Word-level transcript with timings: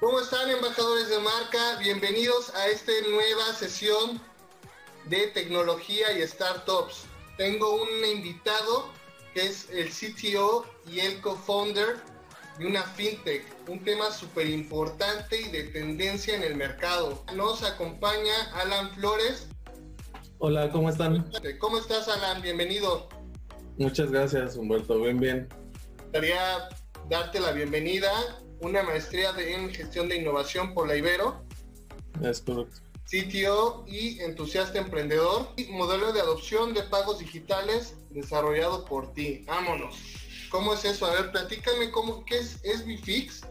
¿Cómo 0.00 0.18
están 0.18 0.48
embajadores 0.48 1.10
de 1.10 1.18
marca? 1.18 1.76
Bienvenidos 1.78 2.54
a 2.54 2.68
esta 2.68 2.90
nueva 3.10 3.52
sesión 3.52 4.18
de 5.04 5.26
tecnología 5.26 6.18
y 6.18 6.26
startups. 6.26 7.04
Tengo 7.36 7.82
un 7.82 8.04
invitado 8.06 8.86
que 9.34 9.42
es 9.42 9.68
el 9.68 9.90
CTO 9.90 10.64
y 10.90 11.00
el 11.00 11.20
co-founder 11.20 11.96
de 12.58 12.66
una 12.66 12.82
fintech, 12.82 13.44
un 13.68 13.84
tema 13.84 14.10
súper 14.10 14.48
importante 14.48 15.38
y 15.38 15.50
de 15.50 15.64
tendencia 15.64 16.34
en 16.34 16.44
el 16.44 16.56
mercado. 16.56 17.22
Nos 17.34 17.62
acompaña 17.62 18.54
Alan 18.54 18.94
Flores. 18.94 19.48
Hola, 20.38 20.70
¿cómo 20.70 20.88
están? 20.88 21.30
¿Cómo 21.58 21.76
estás 21.76 22.08
Alan? 22.08 22.40
Bienvenido. 22.40 23.10
Muchas 23.76 24.10
gracias 24.10 24.56
Humberto, 24.56 24.98
bien, 24.98 25.20
bien. 25.20 25.48
Quería 26.10 26.70
darte 27.10 27.38
la 27.38 27.52
bienvenida, 27.52 28.10
una 28.60 28.82
maestría 28.82 29.30
en 29.38 29.70
gestión 29.70 30.08
de 30.08 30.16
innovación 30.16 30.74
por 30.74 30.88
la 30.88 30.96
Ibero. 30.96 31.44
Es 32.22 32.40
correcto. 32.40 32.80
CTO 33.10 33.84
y 33.88 34.20
entusiasta 34.20 34.78
emprendedor 34.78 35.48
y 35.56 35.64
modelo 35.66 36.12
de 36.12 36.20
adopción 36.20 36.74
de 36.74 36.84
pagos 36.84 37.18
digitales 37.18 37.96
desarrollado 38.10 38.84
por 38.84 39.12
ti. 39.12 39.44
Vámonos. 39.46 39.98
¿Cómo 40.50 40.74
es 40.74 40.84
eso? 40.84 41.06
A 41.06 41.14
ver, 41.14 41.32
platícame 41.32 41.90
cómo, 41.90 42.24
qué 42.24 42.38
es 42.38 42.60
SBFix 42.62 43.42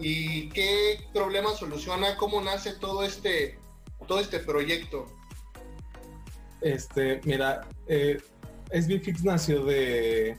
y 0.00 0.48
qué 0.50 1.00
problema 1.12 1.50
soluciona, 1.54 2.16
cómo 2.16 2.40
nace 2.40 2.72
todo 2.74 3.04
este, 3.04 3.58
todo 4.06 4.20
este 4.20 4.40
proyecto. 4.40 5.06
Este, 6.60 7.20
mira, 7.24 7.66
eh, 7.86 8.18
SBFix 8.72 9.24
nació 9.24 9.64
de, 9.64 10.36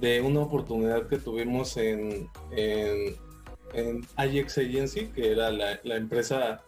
de, 0.00 0.20
una 0.20 0.40
oportunidad 0.40 1.08
que 1.08 1.18
tuvimos 1.18 1.76
en, 1.76 2.28
en, 2.52 3.16
en 3.74 4.06
IX 4.16 4.54
que 5.14 5.32
era 5.32 5.50
la, 5.50 5.96
empresa, 5.96 6.64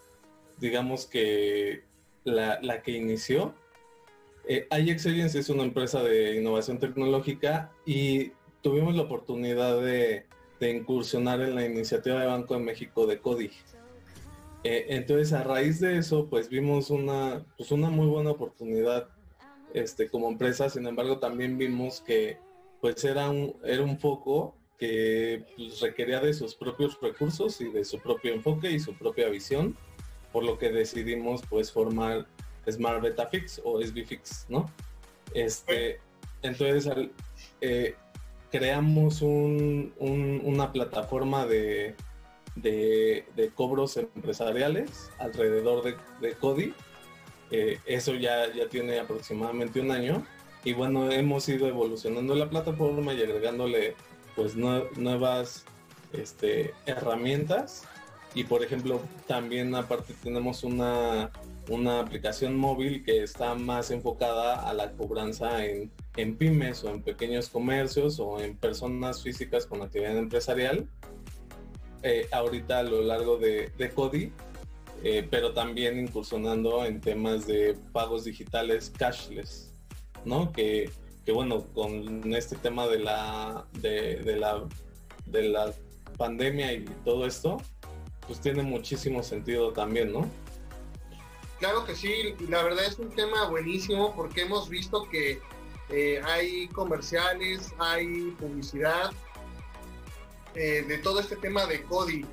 digamos 0.58 1.06
que 1.06 1.84
la, 2.24 2.82
que 2.82 2.92
inició. 2.92 3.54
Eh, 4.46 4.66
IX 4.70 5.06
Agency 5.06 5.38
es 5.38 5.48
una 5.48 5.62
empresa 5.62 6.02
de 6.02 6.36
innovación 6.36 6.78
tecnológica 6.78 7.72
y 7.84 8.32
tuvimos 8.62 8.94
la 8.94 9.02
oportunidad 9.02 9.80
de, 9.80 10.26
incursionar 10.60 11.40
en 11.40 11.54
la 11.54 11.64
iniciativa 11.64 12.20
de 12.20 12.26
Banco 12.26 12.54
de 12.54 12.60
México 12.60 13.06
de 13.06 13.18
CODI. 13.18 13.50
Eh, 14.62 14.86
entonces 14.90 15.32
a 15.32 15.42
raíz 15.42 15.80
de 15.80 15.96
eso 15.96 16.28
pues 16.28 16.50
vimos 16.50 16.90
una, 16.90 17.46
pues 17.56 17.72
una 17.72 17.88
muy 17.88 18.06
buena 18.06 18.32
oportunidad 18.32 19.08
este, 19.72 20.10
como 20.10 20.28
empresa, 20.28 20.68
sin 20.68 20.86
embargo 20.86 21.18
también 21.18 21.56
vimos 21.56 22.02
que 22.02 22.36
pues 22.82 23.02
era 23.04 23.30
un, 23.30 23.56
era 23.64 23.82
un 23.82 23.98
foco 23.98 24.54
que 24.80 25.44
pues, 25.56 25.78
requería 25.80 26.20
de 26.20 26.32
sus 26.32 26.54
propios 26.54 26.98
recursos 27.00 27.60
y 27.60 27.68
de 27.68 27.84
su 27.84 28.00
propio 28.00 28.32
enfoque 28.32 28.72
y 28.72 28.80
su 28.80 28.94
propia 28.94 29.28
visión, 29.28 29.76
por 30.32 30.42
lo 30.42 30.58
que 30.58 30.70
decidimos 30.70 31.42
pues 31.48 31.70
formar 31.70 32.26
Smart 32.68 33.02
Beta 33.02 33.26
Fix 33.26 33.60
o 33.62 33.80
SBFix, 33.80 34.46
¿no? 34.48 34.70
Este, 35.34 36.00
entonces 36.42 36.86
al, 36.86 37.12
eh, 37.60 37.94
creamos 38.50 39.20
una 39.20 40.72
plataforma 40.72 41.44
de, 41.46 41.94
de, 42.56 43.52
cobros 43.54 43.98
empresariales 43.98 45.10
alrededor 45.18 45.84
de, 45.84 45.96
de 46.20 46.34
Cody. 46.34 46.72
Eh, 47.50 47.78
eso 47.84 48.14
ya, 48.14 48.52
ya 48.52 48.66
tiene 48.68 48.98
aproximadamente 48.98 49.80
un 49.80 49.90
año. 49.90 50.26
Y 50.64 50.72
bueno, 50.72 51.10
hemos 51.10 51.48
ido 51.48 51.66
evolucionando 51.68 52.34
la 52.34 52.50
plataforma 52.50 53.14
y 53.14 53.22
agregándole 53.22 53.94
pues 54.40 54.56
nuevas 54.56 55.66
este, 56.14 56.72
herramientas. 56.86 57.84
Y 58.34 58.44
por 58.44 58.64
ejemplo, 58.64 59.02
también 59.26 59.74
aparte 59.74 60.14
tenemos 60.22 60.64
una, 60.64 61.30
aplicación 62.00 62.56
móvil 62.56 63.04
que 63.04 63.22
está 63.22 63.54
más 63.54 63.90
enfocada 63.90 64.66
a 64.66 64.72
la 64.72 64.92
cobranza 64.92 65.66
en, 65.66 65.92
en 66.16 66.36
pymes 66.36 66.82
o 66.84 66.88
en 66.88 67.02
pequeños 67.02 67.50
comercios 67.50 68.18
o 68.18 68.40
en 68.40 68.56
personas 68.56 69.22
físicas 69.22 69.66
con 69.66 69.82
actividad 69.82 70.16
empresarial. 70.16 70.88
Eh, 72.02 72.26
ahorita 72.32 72.78
a 72.78 72.82
lo 72.82 73.02
largo 73.02 73.36
de, 73.36 73.70
de 73.76 73.90
CODI, 73.90 74.32
eh, 75.04 75.28
pero 75.30 75.52
también 75.52 75.98
incursionando 75.98 76.86
en 76.86 77.02
temas 77.02 77.46
de 77.46 77.76
pagos 77.92 78.24
digitales 78.24 78.90
cashless, 78.96 79.74
¿no? 80.24 80.50
Que, 80.50 80.90
que 81.24 81.32
bueno, 81.32 81.66
con 81.74 82.32
este 82.34 82.56
tema 82.56 82.86
de 82.86 82.98
la, 82.98 83.66
de, 83.72 84.36
la, 84.36 84.64
de 85.26 85.42
la 85.48 85.72
pandemia 86.16 86.72
y 86.72 86.84
todo 87.04 87.26
esto, 87.26 87.58
pues 88.26 88.40
tiene 88.40 88.62
muchísimo 88.62 89.22
sentido 89.22 89.72
también, 89.72 90.12
¿no? 90.12 90.28
Claro 91.58 91.84
que 91.84 91.94
sí, 91.94 92.34
la 92.48 92.62
verdad 92.62 92.86
es 92.86 92.98
un 92.98 93.10
tema 93.10 93.48
buenísimo 93.48 94.14
porque 94.16 94.42
hemos 94.42 94.68
visto 94.70 95.08
que 95.10 95.40
eh, 95.90 96.20
hay 96.24 96.68
comerciales, 96.68 97.74
hay 97.78 98.30
publicidad 98.38 99.10
eh, 100.54 100.84
de 100.86 100.98
todo 100.98 101.20
este 101.20 101.36
tema 101.36 101.66
de 101.66 101.82
CODI. 101.82 102.24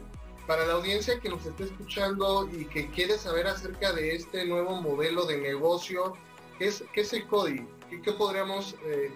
Para 0.45 0.65
la 0.65 0.73
audiencia 0.73 1.19
que 1.19 1.27
nos 1.27 1.45
esté 1.45 1.65
escuchando 1.65 2.49
y 2.49 2.65
que 2.65 2.89
quiere 2.91 3.17
saber 3.17 3.47
acerca 3.47 3.91
de 3.91 4.15
este 4.15 4.45
nuevo 4.45 4.81
modelo 4.81 5.25
de 5.25 5.37
negocio, 5.39 6.13
¿qué 6.57 6.67
es, 6.67 6.85
qué 6.93 7.01
es 7.01 7.11
el 7.11 7.27
CODI? 7.27 7.67
¿Qué, 7.89 8.01
qué 8.01 8.11
podríamos 8.11 8.75
eh, 8.85 9.11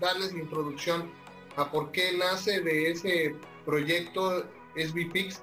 darles 0.00 0.32
la 0.32 0.40
introducción 0.40 1.10
a 1.56 1.70
por 1.70 1.90
qué 1.92 2.16
nace 2.16 2.60
de 2.60 2.90
ese 2.90 3.34
proyecto 3.64 4.44
SBPix, 4.76 5.42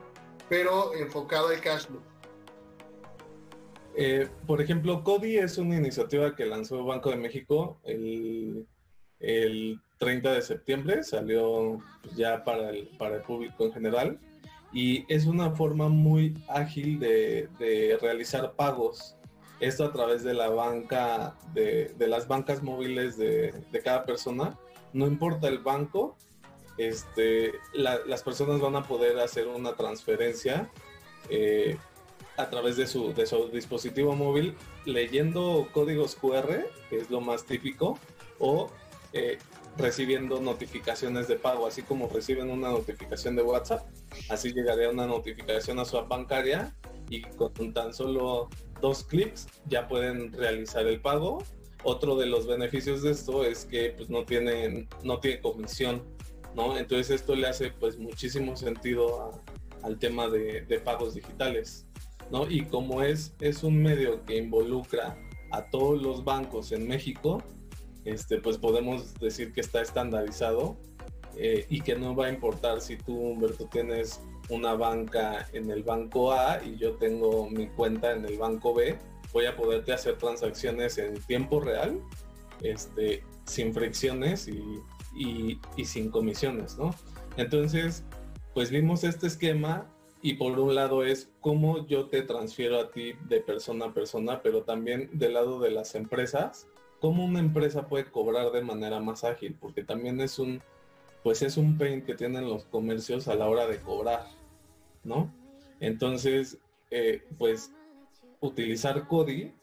pero 0.49 0.93
enfocado 0.95 1.49
al 1.49 1.61
cash 1.61 1.85
flow? 1.88 2.01
Eh, 3.95 4.29
por 4.45 4.61
ejemplo, 4.61 5.03
CODI 5.03 5.38
es 5.38 5.57
una 5.57 5.75
iniciativa 5.75 6.35
que 6.35 6.45
lanzó 6.45 6.85
Banco 6.85 7.09
de 7.09 7.17
México 7.17 7.79
el, 7.83 8.67
30 9.97 10.33
de 10.33 10.41
septiembre, 10.44 11.03
salió 11.03 11.79
ya 12.15 12.44
para 12.44 12.69
el, 12.69 12.88
para 12.99 13.15
el 13.15 13.23
público 13.23 13.65
en 13.65 13.73
general 13.73 14.19
y 14.71 15.11
es 15.11 15.25
una 15.25 15.49
forma 15.49 15.89
muy 15.89 16.35
ágil 16.47 16.99
de, 16.99 17.97
realizar 17.99 18.53
pagos. 18.53 19.15
Esto 19.59 19.85
a 19.85 19.91
través 19.91 20.23
de 20.23 20.34
la 20.34 20.50
banca, 20.50 21.35
de, 21.53 21.94
las 22.00 22.28
bancas 22.28 22.62
móviles 22.62 23.18
de, 23.18 23.53
cada 23.84 24.06
persona. 24.06 24.57
No 24.94 25.07
importa 25.07 25.47
el 25.47 25.59
banco, 25.59 26.16
este, 26.78 27.53
las 27.73 28.23
personas 28.23 28.59
van 28.62 28.75
a 28.75 28.84
poder 28.84 29.19
hacer 29.19 29.47
una 29.47 29.75
transferencia 29.75 30.69
eh, 31.29 31.78
a 32.38 32.50
través 32.50 32.78
de 32.78 32.85
su, 32.85 33.13
de 33.13 33.25
su 33.25 33.50
dispositivo 33.50 34.16
móvil 34.16 34.56
leyendo 34.85 35.68
códigos 35.74 36.16
QR, 36.16 36.66
que 36.89 36.97
es 36.97 37.09
lo 37.09 37.19
más 37.19 37.45
típico, 37.45 37.97
o 38.39 38.69
eh, 39.13 39.39
recibiendo 39.78 40.39
notificaciones 40.39 41.28
de 41.28 41.35
pago, 41.35 41.68
así 41.68 41.81
como 41.81 42.07
reciben 42.09 42.50
una 42.50 42.69
notificación 42.69 43.35
de 43.35 43.44
WhatsApp, 43.44 43.88
así 44.29 44.53
llegaría 44.53 44.89
una 44.89 45.06
notificación 45.06 45.79
a 45.79 45.85
su 45.85 45.97
bancaria 46.06 46.75
y 47.09 47.22
con 47.22 47.74
tan 47.74 47.94
solo 47.94 48.50
dos 48.81 49.03
clics 49.03 49.47
ya 49.67 49.88
pueden 49.88 50.33
realizar 50.33 50.85
el 50.88 51.01
pago. 51.01 51.43
Otro 51.83 52.15
de 52.15 52.25
los 52.25 52.47
beneficios 52.47 53.03
de 53.03 53.11
esto 53.11 53.43
es 53.43 53.65
que 53.65 53.93
pues 53.95 54.09
no 54.09 54.25
tienen, 54.25 54.89
no 55.03 55.19
tiene 55.19 55.39
comisión, 55.41 56.03
¿no? 56.55 56.77
Entonces 56.77 57.21
esto 57.21 57.35
le 57.35 57.47
hace 57.47 57.71
pues 57.71 57.97
muchísimo 57.97 58.55
sentido 58.55 59.41
al 59.83 59.97
tema 59.99 60.27
de, 60.27 60.81
pagos 60.83 61.13
digitales. 61.13 61.85
¿no? 62.31 62.50
Y 62.50 62.65
como 62.65 63.03
es, 63.03 63.33
es 63.39 63.63
un 63.63 63.81
medio 63.81 64.24
que 64.25 64.38
involucra 64.38 65.18
a 65.51 65.69
todos 65.69 66.01
los 66.01 66.25
bancos 66.25 66.71
en 66.73 66.88
México, 66.88 67.41
este, 68.03 68.39
pues 68.39 68.57
podemos 68.57 69.13
decir 69.15 69.53
que 69.53 69.62
está 69.62 69.81
estandarizado 69.81 70.77
eh, 71.38 71.65
y 71.69 71.81
que 71.81 71.95
no 71.95 72.15
va 72.15 72.25
a 72.25 72.30
importar 72.30 72.81
si 72.81 72.97
tú, 72.97 73.18
Humberto, 73.18 73.68
tienes 73.68 74.21
una 74.49 74.73
banca 74.73 75.47
en 75.53 75.69
el 75.69 75.83
banco 75.83 76.31
A 76.31 76.63
y 76.63 76.77
yo 76.77 76.94
tengo 76.94 77.49
mi 77.49 77.67
cuenta 77.67 78.11
en 78.11 78.25
el 78.25 78.38
banco 78.38 78.73
B, 78.73 78.97
voy 79.33 79.45
a 79.45 79.55
poderte 79.55 79.94
hacer 79.94 80.17
transacciones 80.17 80.97
en 80.97 81.19
tiempo 81.21 81.59
real, 81.59 82.01
este, 82.61 83.23
sin 83.45 83.73
fricciones 83.73 84.47
y, 84.47 84.81
y, 85.15 85.85
sin 85.85 86.09
comisiones, 86.09 86.77
¿no? 86.77 86.94
Entonces, 87.38 88.03
pues 88.53 88.71
vimos 88.71 89.03
este 89.03 89.27
esquema 89.27 89.88
y 90.21 90.35
por 90.35 90.59
un 90.59 90.75
lado 90.75 91.03
es 91.03 91.29
cómo 91.41 91.85
yo 91.88 92.07
te 92.07 92.21
transfiero 92.23 92.79
a 92.79 92.91
ti 92.91 93.13
de 93.27 93.39
persona 93.41 93.85
a 93.85 93.94
persona, 93.94 94.41
pero 94.41 94.63
también 94.63 95.09
del 95.13 95.33
lado 95.33 95.59
de 95.59 95.71
las 95.71 95.95
empresas, 95.95 96.67
cómo 96.99 97.25
una 97.25 97.39
empresa 97.39 97.88
puede 97.88 98.05
cobrar 98.05 98.51
de 98.51 98.61
manera 98.61 98.99
más 98.99 99.23
ágil, 99.23 99.55
porque 99.59 99.83
también 99.83 100.19
es 100.21 100.39
un, 100.39 100.61
pues 101.23 101.41
es 101.41 101.57
un 101.57 101.77
pain 101.77 102.03
que 102.03 102.15
tienen 102.15 102.49
los 102.49 102.65
comercios 102.65 103.27
a 103.27 103.35
la 103.35 103.47
hora 103.47 103.67
de 103.67 103.79
cobrar, 103.79 104.25
¿no? 105.03 105.33
Entonces, 105.79 106.57
eh, 106.91 107.23
pues 107.38 107.71
utilizar 108.39 109.07
CODI 109.07 109.53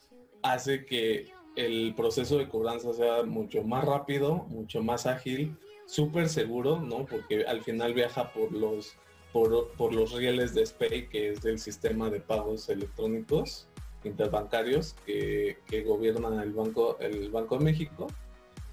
hace 0.43 0.85
que 0.85 1.33
el 1.57 1.95
proceso 1.95 2.39
de 2.39 2.49
cobranza 2.49 2.93
sea 2.93 3.23
mucho 3.23 3.63
más 3.63 3.85
rápido, 3.85 4.47
mucho 4.49 4.83
más 4.83 5.07
ágil, 5.07 5.57
súper 5.87 6.29
seguro, 6.29 6.81
¿no? 6.81 7.07
Porque 7.07 7.45
al 7.45 7.63
final 7.63 7.95
viaja 7.95 8.33
por 8.33 8.53
los 8.53 8.97
por, 9.33 9.73
por 9.73 9.93
los 9.93 10.13
rieles 10.13 10.55
de 10.55 10.65
SPAY, 10.65 11.09
que 11.09 11.31
es 11.31 11.43
del 11.43 11.59
sistema 11.59 12.09
de 12.09 12.21
pagos 12.21 12.69
electrónicos 12.69 13.67
interbancarios 14.05 14.95
que, 15.07 15.59
que 15.67 15.83
gobierna 15.83 16.43
el 16.43 16.53
Banco, 16.53 16.97
el 17.01 17.31
Banco 17.31 17.59
de 17.59 17.65
México. 17.65 18.07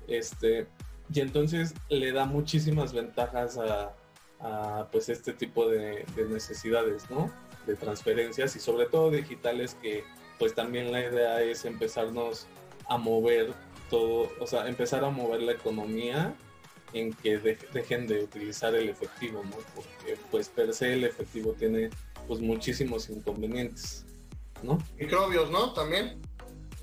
Este, 0.08 0.68
y 1.14 1.20
entonces 1.20 1.74
le 1.90 2.12
da 2.12 2.26
muchísimas 2.26 2.94
ventajas 2.94 3.58
a, 3.58 3.96
a 4.42 4.88
pues 4.92 5.10
este 5.10 5.34
tipo 5.34 5.70
de, 5.70 6.06
de, 6.16 6.26
necesidades, 6.26 7.10
¿no? 7.10 7.32
De 7.68 7.76
transferencias 7.76 8.56
y 8.56 8.60
sobre 8.60 8.88
todo 8.88 9.12
digitales 9.12 9.76
que 9.82 10.04
pues 10.40 10.56
también 10.56 10.92
la 10.92 11.02
idea 11.02 11.42
es 11.42 11.66
empezarnos 11.66 12.48
a 12.88 12.98
mover 12.98 13.54
todo, 13.90 14.32
o 14.40 14.48
sea, 14.48 14.68
empezar 14.68 15.04
a 15.04 15.10
mover 15.10 15.44
la 15.44 15.52
economía 15.52 16.36
en 16.94 17.14
que 17.14 17.38
de, 17.38 17.58
dejen 17.74 18.08
de 18.08 18.24
utilizar 18.24 18.76
el 18.76 18.90
efectivo, 18.90 19.44
¿no? 19.44 19.58
Porque 19.76 20.18
pues 20.32 20.50
per 20.50 20.74
se 20.74 20.94
el 20.94 21.04
efectivo 21.04 21.54
tiene 21.54 21.90
pues 22.28 22.40
muchísimos 22.40 23.10
inconvenientes, 23.10 24.06
¿no? 24.64 24.80
Microbios, 24.98 25.52
¿no? 25.52 25.74
También. 25.74 26.20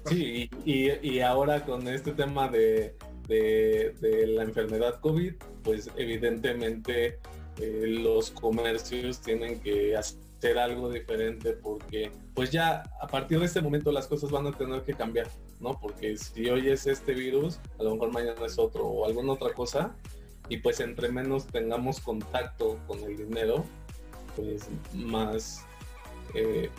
Sí, 0.06 0.48
y, 0.64 0.90
y, 1.06 1.20
ahora 1.20 1.64
con 1.64 1.86
este 1.88 2.12
tema 2.12 2.48
de, 2.48 2.94
de, 3.26 3.94
de, 4.00 4.26
la 4.28 4.44
enfermedad 4.44 5.00
COVID, 5.00 5.34
pues 5.62 5.90
evidentemente 5.96 7.18
eh, 7.60 7.84
los 7.86 8.30
comercios 8.30 9.20
tienen 9.20 9.60
que 9.60 9.96
hacer 9.96 10.58
algo 10.58 10.90
diferente 10.90 11.52
porque 11.52 12.12
pues 12.34 12.50
ya 12.50 12.84
a 13.00 13.06
partir 13.08 13.40
de 13.40 13.46
este 13.46 13.60
momento 13.60 13.90
las 13.90 14.06
cosas 14.06 14.30
van 14.30 14.46
a 14.46 14.52
tener 14.52 14.82
que 14.82 14.94
cambiar, 14.94 15.28
¿no? 15.58 15.78
Porque 15.80 16.16
si 16.16 16.48
hoy 16.48 16.68
es 16.68 16.86
este 16.86 17.14
virus, 17.14 17.58
a 17.78 17.82
lo 17.82 17.94
mejor 17.94 18.12
mañana 18.12 18.46
es 18.46 18.58
otro 18.58 18.86
o 18.86 19.06
alguna 19.06 19.32
otra 19.32 19.52
cosa 19.52 19.96
y 20.48 20.58
pues 20.58 20.78
entre 20.80 21.08
menos 21.08 21.46
tengamos 21.46 22.00
contacto 22.00 22.78
con 22.86 23.00
el 23.00 23.16
dinero, 23.16 23.64
pues 24.36 24.68
más, 24.94 25.64
eh, 26.34 26.70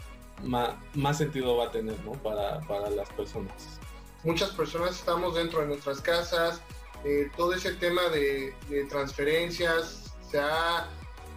más, 0.43 0.75
más, 0.93 1.17
sentido 1.17 1.57
va 1.57 1.65
a 1.65 1.71
tener, 1.71 1.99
¿no? 2.05 2.13
Para, 2.13 2.61
para 2.61 2.89
las 2.89 3.09
personas. 3.09 3.79
Muchas 4.23 4.51
personas 4.51 4.95
estamos 4.95 5.35
dentro 5.35 5.59
de 5.59 5.67
nuestras 5.67 5.99
casas, 5.99 6.61
eh, 7.03 7.29
todo 7.35 7.53
ese 7.53 7.73
tema 7.73 8.01
de, 8.09 8.53
de 8.69 8.85
transferencias, 8.85 10.08
se 10.29 10.39
ha 10.39 10.87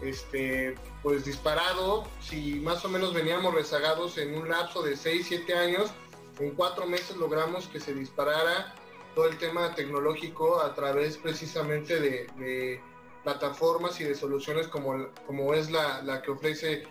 este, 0.02 0.74
pues 1.02 1.24
disparado. 1.24 2.04
Si 2.20 2.54
más 2.56 2.84
o 2.84 2.88
menos 2.88 3.14
veníamos 3.14 3.54
rezagados 3.54 4.18
en 4.18 4.34
un 4.34 4.48
lapso 4.48 4.82
de 4.82 4.96
6, 4.96 5.26
7 5.28 5.54
años, 5.54 5.90
en 6.38 6.50
cuatro 6.54 6.86
meses 6.86 7.16
logramos 7.16 7.66
que 7.68 7.80
se 7.80 7.94
disparara 7.94 8.74
todo 9.14 9.26
el 9.26 9.38
tema 9.38 9.74
tecnológico 9.74 10.60
a 10.60 10.74
través 10.74 11.18
precisamente 11.18 12.00
de, 12.00 12.26
de 12.38 12.80
plataformas 13.22 14.00
y 14.00 14.04
de 14.04 14.14
soluciones 14.14 14.68
como, 14.68 15.08
como 15.26 15.54
es 15.54 15.70
la, 15.70 16.02
la 16.02 16.22
que 16.22 16.30
ofrece 16.30 16.84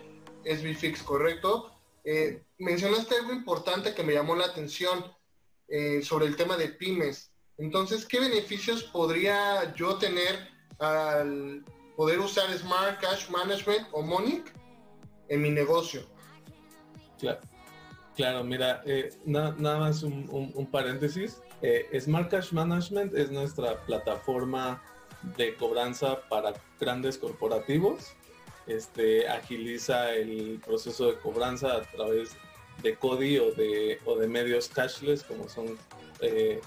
SBFix, 0.44 1.02
¿correcto? 1.02 1.72
Eh, 2.04 2.42
mencionaste 2.58 3.16
algo 3.16 3.32
importante 3.32 3.94
que 3.94 4.02
me 4.02 4.14
llamó 4.14 4.34
la 4.34 4.46
atención 4.46 5.04
eh, 5.68 6.02
sobre 6.02 6.26
el 6.26 6.36
tema 6.36 6.56
de 6.56 6.68
pymes. 6.68 7.30
Entonces, 7.58 8.06
¿qué 8.06 8.18
beneficios 8.18 8.84
podría 8.84 9.74
yo 9.74 9.96
tener 9.98 10.48
al 10.78 11.64
poder 11.96 12.18
usar 12.18 12.50
Smart 12.56 13.00
Cash 13.00 13.28
Management 13.30 13.86
o 13.92 14.02
Monic 14.02 14.52
en 15.28 15.42
mi 15.42 15.50
negocio. 15.50 16.02
Claro, 17.18 17.40
claro 18.16 18.44
mira, 18.44 18.82
eh, 18.86 19.10
na, 19.24 19.52
nada 19.58 19.78
más 19.78 20.02
un, 20.02 20.68
paréntesis. 20.70 21.40
Eh, 21.62 21.88
Smart 22.00 22.30
Cash 22.30 22.52
Management 22.52 23.14
es 23.14 23.30
nuestra 23.30 23.80
plataforma 23.86 24.82
de 25.36 25.54
cobranza 25.54 26.20
para 26.28 26.52
grandes 26.80 27.18
corporativos. 27.18 28.14
Este 28.66 29.28
agiliza 29.28 30.12
el 30.14 30.60
proceso 30.64 31.06
de 31.06 31.18
cobranza 31.18 31.76
a 31.76 31.82
través 31.82 32.36
de 32.82 32.96
CODI 32.96 33.38
o 33.38 33.52
de, 33.52 34.28
medios 34.28 34.68
cashless 34.68 35.22
como 35.22 35.48
son 35.48 35.78
eh, 36.20 36.60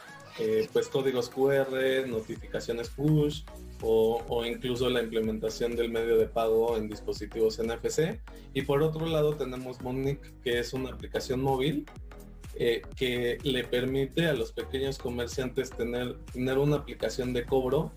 pues 0.72 0.88
códigos 0.88 1.30
QR, 1.30 2.07
notificaciones 2.07 2.89
push, 2.89 3.44
o, 3.81 4.45
incluso 4.45 4.89
la 4.89 5.01
implementación 5.01 5.75
del 5.75 5.92
medio 5.92 6.18
de 6.18 6.27
pago 6.27 6.77
en 6.77 6.88
dispositivos 6.88 7.60
NFC. 7.60 8.19
Y 8.54 8.62
por 8.63 8.81
otro 8.81 9.06
lado 9.06 9.36
tenemos 9.36 9.81
Monic, 9.81 10.42
que 10.42 10.60
es 10.60 10.74
una 10.74 10.89
aplicación 10.89 11.42
móvil 11.42 11.86
eh, 12.56 12.81
que 12.95 13.38
le 13.44 13.63
permite 13.66 14.27
a 14.27 14.33
los 14.33 14.51
pequeños 14.51 14.98
comerciantes 14.98 15.72
tener, 15.72 16.18
tener 16.31 16.57
una 16.57 16.77
aplicación 16.77 17.33
de 17.33 17.45
cobro 17.45 17.92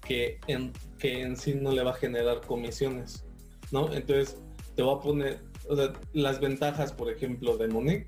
que 0.00 0.38
en, 0.46 0.72
que 0.98 1.22
en 1.22 1.36
sí 1.36 1.54
no 1.54 1.72
le 1.72 1.82
va 1.82 1.92
a 1.92 1.94
generar 1.94 2.40
comisiones, 2.42 3.24
¿no? 3.72 3.92
Entonces 3.92 4.38
te 4.76 4.82
voy 4.82 4.96
a 4.96 5.00
poner, 5.00 5.40
o 5.68 5.76
sea, 5.76 5.92
las 6.12 6.40
ventajas, 6.40 6.92
por 6.92 7.10
ejemplo, 7.10 7.56
de 7.56 7.68
Monic 7.68 8.06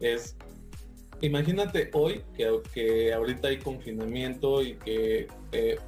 es 0.00 0.36
imagínate 1.20 1.90
hoy 1.92 2.22
que, 2.36 2.60
que, 2.72 3.12
ahorita 3.12 3.48
hay 3.48 3.58
confinamiento 3.58 4.62
y 4.62 4.74
que 4.74 5.28
eh, 5.52 5.78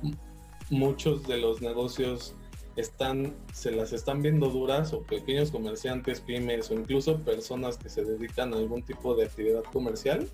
muchos 0.71 1.27
de 1.27 1.39
los 1.39 1.61
negocios 1.61 2.35
están, 2.77 3.35
se 3.53 3.73
las 3.73 3.93
están 3.93 4.23
viendo 4.23 4.49
duras 4.49 4.93
o 4.93 5.03
pequeños 5.03 5.51
comerciantes, 5.51 6.21
pymes 6.21 6.71
o 6.71 6.75
incluso 6.75 7.19
personas 7.21 7.77
que 7.77 7.89
se 7.89 8.05
dedican 8.05 8.55
a 8.55 8.57
algún 8.57 8.83
tipo 8.83 9.15
de 9.15 9.27
actividad 9.27 9.65
comercial, 9.65 10.29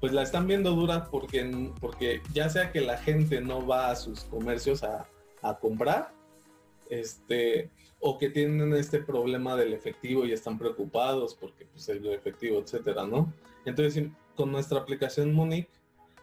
pues 0.00 0.12
la 0.12 0.22
están 0.22 0.46
viendo 0.46 0.72
dura 0.72 1.04
porque, 1.10 1.72
porque 1.80 2.20
ya 2.32 2.50
sea 2.50 2.70
que 2.70 2.80
la 2.80 2.98
gente 2.98 3.40
no 3.40 3.66
va 3.66 3.90
a 3.90 3.96
sus 3.96 4.24
comercios 4.24 4.82
a, 4.82 5.08
a 5.42 5.58
comprar, 5.58 6.12
este, 6.90 7.70
o 8.00 8.18
que 8.18 8.30
tienen 8.30 8.72
este 8.74 9.00
problema 9.00 9.56
del 9.56 9.72
efectivo 9.72 10.24
y 10.24 10.32
están 10.32 10.58
preocupados 10.58 11.34
porque 11.34 11.66
pues 11.66 11.88
el 11.88 12.06
efectivo, 12.06 12.58
etcétera, 12.58 13.06
¿no? 13.06 13.32
Entonces, 13.64 14.08
con 14.36 14.52
nuestra 14.52 14.78
aplicación 14.78 15.34
Monique 15.34 15.70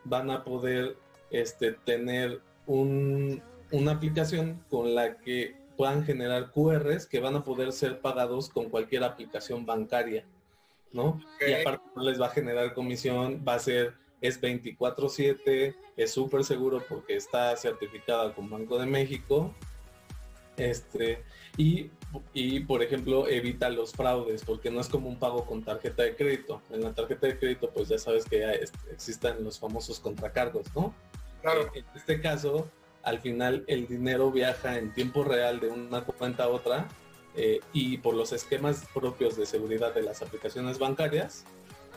van 0.05 0.29
a 0.29 0.43
poder 0.43 0.95
este, 1.31 1.71
tener 1.71 2.41
un, 2.67 3.41
una 3.73 3.93
aplicación 3.93 4.63
con 4.69 4.93
la 4.93 5.17
que 5.17 5.55
puedan 5.75 6.05
generar 6.05 6.51
QRs 6.51 7.07
que 7.07 7.19
van 7.19 7.35
a 7.35 7.43
poder 7.43 7.73
ser 7.73 7.99
pagados 8.01 8.47
con 8.47 8.69
cualquier 8.69 9.03
aplicación 9.03 9.65
bancaria, 9.65 10.25
¿no? 10.91 11.19
Okay. 11.35 11.51
Y 11.51 11.53
aparte 11.55 11.83
no 11.95 12.03
les 12.03 12.21
va 12.21 12.27
a 12.27 12.29
generar 12.29 12.75
comisión, 12.75 13.43
va 13.45 13.55
a 13.55 13.59
ser, 13.59 13.95
es 14.21 14.39
24/7, 14.39 15.75
es 15.97 16.11
súper 16.11 16.43
seguro 16.43 16.83
porque 16.87 17.15
está 17.15 17.57
certificada 17.57 18.33
con 18.35 18.47
Banco 18.47 18.77
de 18.77 18.85
México, 18.85 19.55
este, 20.55 21.23
y, 21.57 21.89
y, 22.31 22.59
por 22.59 22.83
ejemplo 22.83 23.27
evita 23.27 23.69
los 23.69 23.91
fraudes 23.91 24.45
porque 24.45 24.69
no 24.69 24.81
es 24.81 24.87
como 24.87 25.09
un 25.09 25.17
pago 25.17 25.47
con 25.47 25.63
tarjeta 25.63 26.03
de 26.03 26.15
crédito. 26.15 26.61
En 26.69 26.83
la 26.83 26.93
tarjeta 26.93 27.25
de 27.25 27.39
crédito 27.39 27.71
pues 27.71 27.89
ya 27.89 27.97
sabes 27.97 28.25
que 28.25 28.37
ya 28.37 28.51
existen 28.91 29.43
los 29.43 29.59
famosos 29.59 29.99
contracargos, 29.99 30.67
¿no? 30.75 30.93
Claro. 31.41 31.71
En 31.73 31.83
este 31.95 32.21
caso 32.21 32.69
al 33.03 33.19
final 33.19 33.63
el 33.67 33.87
dinero 33.87 34.31
viaja 34.31 34.77
en 34.77 34.93
tiempo 34.93 35.23
real 35.23 35.59
de 35.59 35.67
una 35.67 36.03
cuenta 36.05 36.45
a 36.45 36.47
otra 36.47 36.87
eh, 37.35 37.59
y 37.73 37.97
por 37.97 38.15
los 38.15 38.31
esquemas 38.31 38.85
propios 38.93 39.35
de 39.35 39.45
seguridad 39.45 39.93
de 39.93 40.03
las 40.03 40.21
aplicaciones 40.21 40.79
bancarias 40.79 41.45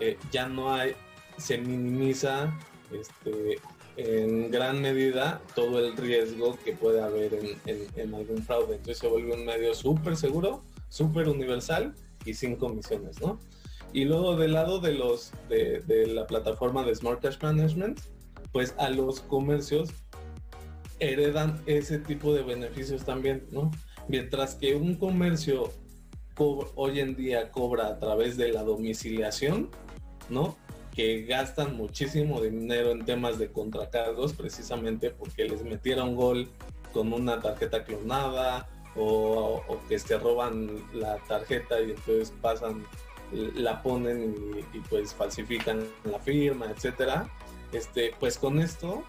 eh, 0.01 0.19
ya 0.31 0.49
no 0.49 0.73
hay, 0.75 0.95
se 1.39 1.59
minimiza 1.59 2.53
este, 2.93 3.59
en 3.97 4.51
gran 4.51 4.81
medida 4.81 5.41
todo 5.55 5.79
el 5.79 5.97
riesgo 5.97 6.59
que 6.65 6.73
puede 6.73 7.01
haber 7.01 7.39
en, 7.67 8.15
algún 8.15 8.43
fraude. 8.43 8.77
Entonces 8.77 8.99
se 8.99 9.09
vuelve 9.09 9.33
un 9.33 9.47
medio 9.47 9.75
súper 9.75 10.17
seguro, 10.17 10.63
súper 10.89 11.29
universal 11.29 11.95
y 12.25 12.35
sin 12.35 12.57
comisiones, 12.57 13.21
¿no? 13.21 13.39
Y 13.93 14.05
luego 14.05 14.37
del 14.37 14.53
lado 14.53 14.81
de 14.81 14.93
los 14.93 15.33
de, 15.49 15.81
de 15.81 16.09
la 16.09 16.27
plataforma 16.27 16.85
de 16.85 16.95
Smart 16.95 17.23
Cash 17.23 17.39
Management, 17.41 18.01
pues 18.53 18.75
a 18.79 18.91
los 18.91 19.21
comercios 19.21 19.91
heredan 20.99 21.63
ese 21.67 21.99
tipo 21.99 22.35
de 22.35 22.43
beneficios 22.43 23.05
también, 23.05 23.47
¿no? 23.51 23.71
Mientras 24.09 24.55
que 24.55 24.75
un 24.75 24.95
comercio 24.97 25.73
hoy 26.39 27.01
en 27.01 27.17
día 27.17 27.51
cobra 27.51 27.89
a 27.89 27.99
través 27.99 28.37
de 28.37 28.53
la 28.53 28.63
domiciliación, 28.63 29.71
¿no? 30.29 30.57
Que 30.95 31.23
gastan 31.25 31.77
muchísimo 31.77 32.41
dinero 32.41 32.91
en 32.91 33.05
temas 33.05 33.39
de 33.39 33.51
contracargos 33.51 34.33
precisamente 34.33 35.11
porque 35.11 35.45
les 35.45 35.63
metieron 35.63 36.15
gol 36.15 36.49
con 36.93 37.13
una 37.13 37.41
tarjeta 37.41 37.85
clonada 37.85 38.69
o, 38.97 39.63
que 39.89 39.99
se 39.99 40.19
roban 40.19 40.71
la 40.95 41.19
tarjeta 41.29 41.81
y 41.81 41.91
entonces 41.91 42.33
pasan, 42.41 42.85
la 43.33 43.83
ponen 43.83 44.35
y, 44.55 44.79
y 44.79 44.81
pues 44.89 45.13
falsifican 45.15 45.85
la 46.05 46.19
firma, 46.19 46.71
etcétera. 46.71 47.29
Este, 47.73 48.15
pues 48.19 48.39
con 48.39 48.59
esto 48.59 49.05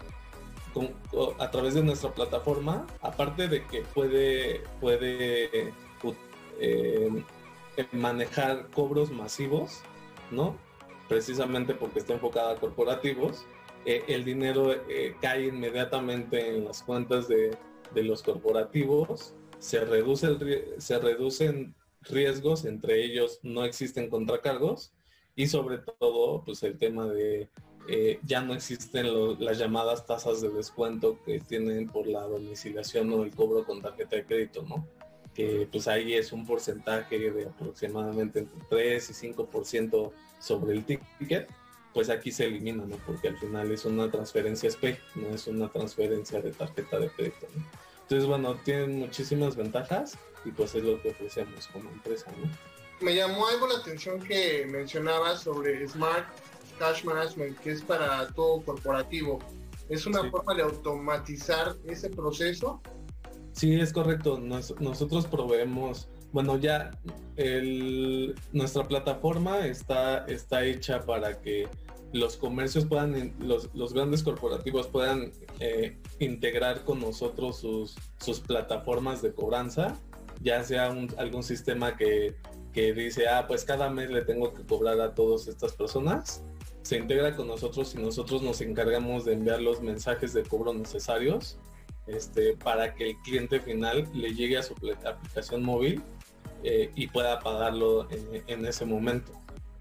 a 1.38 1.50
través 1.50 1.74
de 1.74 1.82
nuestra 1.82 2.12
plataforma, 2.12 2.86
aparte 3.00 3.48
de 3.48 3.66
que 3.66 3.82
puede, 3.82 4.62
puede 4.80 5.72
eh, 6.60 7.24
manejar 7.92 8.68
cobros 8.70 9.10
masivos, 9.10 9.80
¿no? 10.30 10.56
Precisamente 11.08 11.74
porque 11.74 12.00
está 12.00 12.14
enfocada 12.14 12.52
a 12.52 12.56
corporativos, 12.56 13.46
eh, 13.86 14.04
el 14.08 14.24
dinero 14.24 14.72
eh, 14.88 15.14
cae 15.20 15.46
inmediatamente 15.46 16.56
en 16.56 16.64
las 16.64 16.82
cuentas 16.82 17.28
de, 17.28 17.56
de, 17.94 18.02
los 18.02 18.22
corporativos 18.22 19.34
se, 19.58 19.84
reduce 19.84 20.36
se 20.78 20.98
reducen 20.98 21.74
riesgos, 22.02 22.64
entre 22.64 23.04
ellos 23.04 23.40
no 23.42 23.64
existen 23.64 24.10
contracargos 24.10 24.92
y 25.36 25.46
sobre 25.46 25.78
todo 25.78 26.42
pues 26.44 26.62
el 26.62 26.78
tema 26.78 27.06
de 27.06 27.48
eh, 27.90 28.20
ya 28.22 28.42
no 28.42 28.52
existen 28.52 29.06
las 29.40 29.56
llamadas 29.56 30.04
tasas 30.04 30.42
de 30.42 30.50
descuento 30.50 31.18
que 31.24 31.40
tienen 31.40 31.88
por 31.88 32.06
la 32.06 32.20
domiciliación 32.20 33.10
o 33.14 33.22
el 33.22 33.34
cobro 33.34 33.64
con 33.64 33.80
tarjeta 33.80 34.16
de 34.16 34.26
crédito, 34.26 34.62
¿no? 34.62 34.86
Que 35.34 35.66
pues 35.72 35.88
ahí 35.88 36.12
es 36.12 36.32
un 36.32 36.46
porcentaje 36.46 37.18
de 37.18 37.46
aproximadamente 37.46 38.40
entre 38.40 38.60
3 38.68 39.10
y 39.10 39.32
5% 39.32 40.12
sobre 40.38 40.74
el 40.74 40.84
ticket, 40.84 41.48
pues 41.94 42.10
aquí 42.10 42.30
se 42.30 42.44
elimina, 42.44 42.84
¿no? 42.84 42.96
Porque 43.06 43.28
al 43.28 43.38
final 43.38 43.72
es 43.72 43.86
una 43.86 44.10
transferencia 44.10 44.70
SPE, 44.70 45.00
no 45.14 45.28
es 45.28 45.46
una 45.46 45.72
transferencia 45.72 46.42
de 46.42 46.52
tarjeta 46.52 46.98
de 46.98 47.08
crédito. 47.08 47.46
Entonces, 48.02 48.28
bueno, 48.28 48.54
tienen 48.64 48.98
muchísimas 48.98 49.56
ventajas 49.56 50.18
y 50.44 50.50
pues 50.50 50.74
es 50.74 50.84
lo 50.84 51.00
que 51.00 51.10
ofrecemos 51.10 51.66
como 51.68 51.88
empresa. 51.88 52.30
Me 53.00 53.14
llamó 53.14 53.48
algo 53.48 53.66
la 53.66 53.78
atención 53.78 54.20
que 54.20 54.66
mencionabas 54.70 55.42
sobre 55.42 55.88
Smart 55.88 56.26
Cash 56.78 57.04
Management, 57.04 57.58
que 57.58 57.72
es 57.72 57.82
para 57.82 58.28
todo 58.28 58.62
corporativo. 58.62 59.38
¿Es 59.88 60.06
una 60.06 60.30
forma 60.30 60.54
de 60.54 60.62
automatizar 60.62 61.76
ese 61.86 62.10
proceso? 62.10 62.80
Sí, 63.52 63.80
es 63.80 63.92
correcto. 63.92 64.38
nosotros 64.38 65.26
proveemos, 65.26 66.08
bueno, 66.32 66.58
ya 66.58 66.90
nuestra 68.52 68.86
plataforma 68.86 69.66
está, 69.66 70.26
está 70.26 70.64
hecha 70.64 71.04
para 71.04 71.40
que 71.40 71.68
los 72.12 72.36
comercios 72.36 72.86
puedan, 72.86 73.34
los, 73.40 73.74
los 73.74 73.92
grandes 73.92 74.22
corporativos 74.22 74.86
puedan 74.86 75.32
eh, 75.60 75.98
integrar 76.20 76.84
con 76.84 77.00
nosotros 77.00 77.58
sus, 77.58 77.96
sus 78.18 78.40
plataformas 78.40 79.22
de 79.22 79.32
cobranza, 79.32 79.96
ya 80.40 80.62
sea 80.62 80.94
algún 81.16 81.42
sistema 81.42 81.96
que, 81.96 82.36
que 82.72 82.92
dice, 82.92 83.28
ah, 83.28 83.46
pues 83.48 83.64
cada 83.64 83.90
mes 83.90 84.10
le 84.10 84.22
tengo 84.22 84.54
que 84.54 84.64
cobrar 84.64 85.00
a 85.00 85.14
todas 85.14 85.48
estas 85.48 85.72
personas 85.72 86.42
se 86.88 86.96
integra 86.96 87.36
con 87.36 87.48
nosotros 87.48 87.94
y 87.94 87.98
nosotros 87.98 88.40
nos 88.40 88.62
encargamos 88.62 89.26
de 89.26 89.34
enviar 89.34 89.60
los 89.60 89.82
mensajes 89.82 90.32
de 90.32 90.42
cobro 90.42 90.72
necesarios 90.72 91.58
este, 92.06 92.56
para 92.56 92.94
que 92.94 93.10
el 93.10 93.16
cliente 93.18 93.60
final 93.60 94.08
le 94.14 94.34
llegue 94.34 94.56
a 94.56 94.62
su 94.62 94.72
aplicación 94.72 95.62
móvil 95.64 96.00
eh, 96.62 96.90
y 96.94 97.08
pueda 97.08 97.40
pagarlo 97.40 98.08
en, 98.10 98.64
ese 98.64 98.86
momento, 98.86 99.32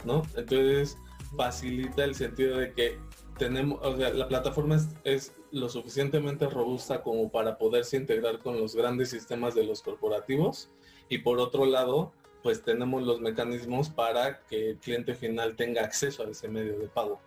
¿no? 0.03 0.21
Entonces 0.35 0.97
facilita 1.37 2.03
el 2.03 2.13
sentido 2.13 2.57
de 2.57 2.73
que 2.73 2.99
tenemos, 3.37 3.79
o 3.81 3.95
sea, 3.95 4.09
la 4.09 4.27
plataforma 4.27 4.75
es, 4.75 4.89
es, 5.05 5.33
lo 5.51 5.69
suficientemente 5.69 6.49
robusta 6.49 7.03
como 7.03 7.31
para 7.31 7.57
poderse 7.57 7.95
integrar 7.95 8.39
con 8.39 8.59
los 8.59 8.75
grandes 8.75 9.11
sistemas 9.11 9.55
de 9.55 9.63
los 9.63 9.81
corporativos 9.81 10.69
y 11.07 11.19
por 11.19 11.39
otro 11.39 11.65
lado 11.65 12.11
pues 12.47 12.61
tenemos 12.61 13.03
los 13.03 13.19
mecanismos 13.19 13.89
para 13.89 14.39
que 14.47 14.69
el 14.69 14.77
cliente 14.77 15.13
final 15.13 15.57
tenga 15.57 15.81
acceso 15.81 16.23
a 16.23 16.29
ese 16.29 16.47
medio 16.47 16.79
de 16.79 16.87
pago, 16.87 17.19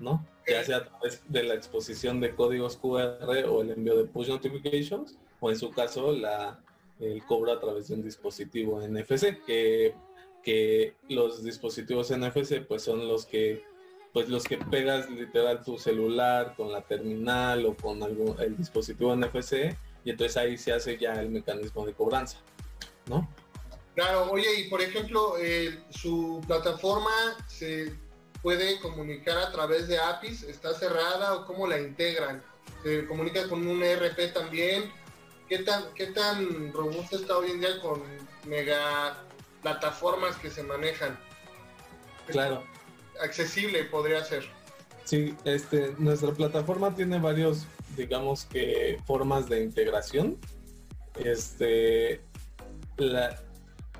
¿no? 0.00 0.26
Ya 0.44 0.64
sea 0.64 0.78
a 0.78 0.84
través 0.86 1.22
de 1.28 1.44
la 1.44 1.54
exposición 1.54 2.18
de 2.18 2.34
códigos 2.34 2.76
QR 2.76 3.44
o 3.48 3.62
el 3.62 3.70
envío 3.70 3.96
de 3.96 4.06
push 4.06 4.26
notifications, 4.26 5.16
o 5.38 5.50
en 5.50 5.56
su 5.56 5.70
caso 5.70 6.10
la, 6.10 6.58
el 6.98 7.24
cobro 7.26 7.52
a 7.52 7.60
través 7.60 7.86
de 7.86 7.94
un 7.94 8.02
dispositivo 8.02 8.84
NFC, 8.84 9.40
que, 9.46 9.94
que 10.42 10.96
los 11.08 11.44
dispositivos 11.44 12.10
NFC 12.10 12.66
pues 12.66 12.82
son 12.82 13.06
los 13.06 13.26
que 13.26 13.62
pues 14.12 14.28
los 14.28 14.42
que 14.42 14.58
pegas 14.58 15.08
literal 15.10 15.62
tu 15.62 15.78
celular 15.78 16.54
con 16.56 16.72
la 16.72 16.82
terminal 16.82 17.66
o 17.66 17.76
con 17.76 18.02
algún, 18.02 18.34
el 18.40 18.56
dispositivo 18.56 19.14
NFC 19.14 19.76
y 20.04 20.10
entonces 20.10 20.36
ahí 20.36 20.58
se 20.58 20.72
hace 20.72 20.98
ya 20.98 21.12
el 21.20 21.30
mecanismo 21.30 21.86
de 21.86 21.92
cobranza, 21.92 22.38
¿no? 23.06 23.28
Claro, 23.94 24.30
oye, 24.30 24.60
y 24.60 24.68
por 24.68 24.80
ejemplo, 24.80 25.34
eh, 25.38 25.82
su 25.90 26.42
plataforma 26.46 27.10
se 27.48 27.92
puede 28.42 28.78
comunicar 28.80 29.38
a 29.38 29.52
través 29.52 29.88
de 29.88 29.98
APIs, 29.98 30.44
está 30.44 30.74
cerrada 30.74 31.34
o 31.34 31.46
cómo 31.46 31.66
la 31.66 31.78
integran? 31.78 32.42
¿Se 32.82 33.06
comunica 33.06 33.48
con 33.48 33.66
un 33.66 33.82
ERP 33.82 34.32
también? 34.32 34.90
¿Qué 35.48 35.58
tan, 35.58 35.92
qué 35.94 36.06
tan 36.06 36.72
robusta 36.72 37.16
está 37.16 37.36
hoy 37.36 37.50
en 37.50 37.60
día 37.60 37.80
con 37.80 38.02
mega 38.46 39.24
plataformas 39.62 40.36
que 40.36 40.50
se 40.50 40.62
manejan? 40.62 41.18
Claro. 42.28 42.64
Accesible 43.20 43.84
podría 43.84 44.24
ser. 44.24 44.48
Sí, 45.04 45.34
este, 45.44 45.94
nuestra 45.98 46.30
plataforma 46.32 46.94
tiene 46.94 47.18
varios, 47.18 47.66
digamos 47.96 48.44
que, 48.44 48.98
formas 49.06 49.48
de 49.48 49.64
integración. 49.64 50.38
Este, 51.16 52.20
la, 52.96 53.36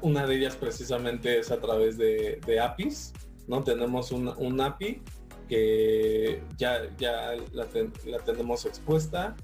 una 0.02 0.26
de 0.26 0.36
ellas 0.36 0.56
precisamente 0.56 1.38
es 1.38 1.50
a 1.50 1.60
través 1.60 1.98
de, 1.98 2.60
APIs, 2.60 3.12
¿no? 3.46 3.62
Tenemos 3.62 4.12
un, 4.12 4.60
API 4.60 5.02
que 5.48 6.42
ya, 6.56 6.82
ya 6.96 7.34
la, 7.52 7.66
tenemos 8.24 8.64
expuesta. 8.66 9.36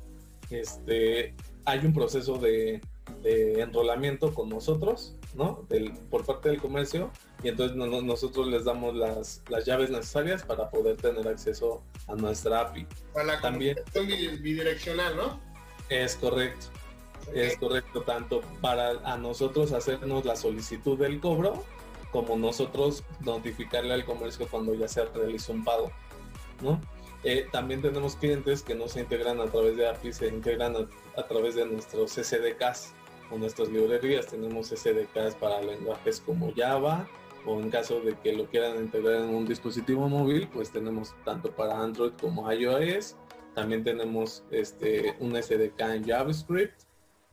Este, 0.51 1.35
hay 1.65 1.85
un 1.85 1.93
proceso 1.93 2.39
de, 2.39 2.81
enrolamiento 3.25 4.33
con 4.35 4.49
nosotros, 4.49 5.17
¿no? 5.35 5.67
por 6.11 6.25
parte 6.25 6.49
del 6.49 6.61
comercio 6.61 7.11
y 7.43 7.49
entonces 7.49 7.77
nosotros 7.77 8.47
les 8.49 8.65
damos 8.65 8.95
las, 8.95 9.43
llaves 9.65 9.91
necesarias 9.91 10.43
para 10.45 10.71
poder 10.71 10.97
tener 10.97 11.27
acceso 11.29 11.83
a 12.09 12.15
nuestra 12.15 12.61
API. 12.61 12.87
Para 13.13 13.27
la 13.27 13.41
También 13.41 13.77
bidireccional, 14.41 15.17
¿no? 15.17 15.41
Es 15.89 16.17
correcto. 16.17 16.67
Es 17.35 17.57
correcto, 17.57 18.03
tanto 18.03 18.41
para 18.61 18.91
a 19.05 19.17
nosotros 19.17 19.73
hacernos 19.73 20.25
la 20.25 20.37
solicitud 20.37 20.99
del 20.99 21.21
cobro, 21.21 21.65
como 22.13 22.37
nosotros 22.37 23.05
notificarle 23.21 23.93
al 23.95 24.05
comercio 24.05 24.47
cuando 24.51 24.75
ya 24.75 24.89
se 24.89 25.05
realizó 25.07 25.53
un 25.53 25.65
pago, 25.65 25.91
¿no? 26.63 26.81
Eh, 27.25 27.49
también 27.51 27.83
tenemos 27.83 28.15
clientes 28.15 28.63
que 28.63 28.75
no 28.75 28.87
se 28.89 29.01
integran 29.01 29.41
a 29.41 29.47
través 29.47 29.77
de 29.77 29.89
API, 29.89 30.13
se 30.13 30.29
integran 30.29 30.89
a, 31.17 31.23
través 31.25 31.57
de 31.57 31.67
nuestros 31.67 32.13
SDKs 32.13 32.93
o 33.33 33.39
nuestras 33.39 33.69
librerías. 33.69 34.29
Tenemos 34.29 34.69
SDKs 34.69 35.35
para 35.41 35.61
lenguajes 35.61 36.21
como 36.21 36.53
Java 36.55 37.09
o 37.45 37.61
en 37.61 37.71
caso 37.71 38.01
de 38.01 38.15
que 38.15 38.33
lo 38.33 38.47
quieran 38.47 38.77
integrar 38.77 39.23
en 39.23 39.35
un 39.35 39.47
dispositivo 39.47 40.09
móvil, 40.09 40.49
pues 40.53 40.71
tenemos 40.71 41.15
tanto 41.25 41.51
para 41.51 41.81
Android 41.81 42.13
como 42.21 42.51
iOS. 42.53 43.17
También 43.57 43.83
tenemos 43.83 44.45
este, 44.53 45.17
un 45.19 45.35
SDK 45.35 45.81
en 45.81 46.07
JavaScript 46.07 46.86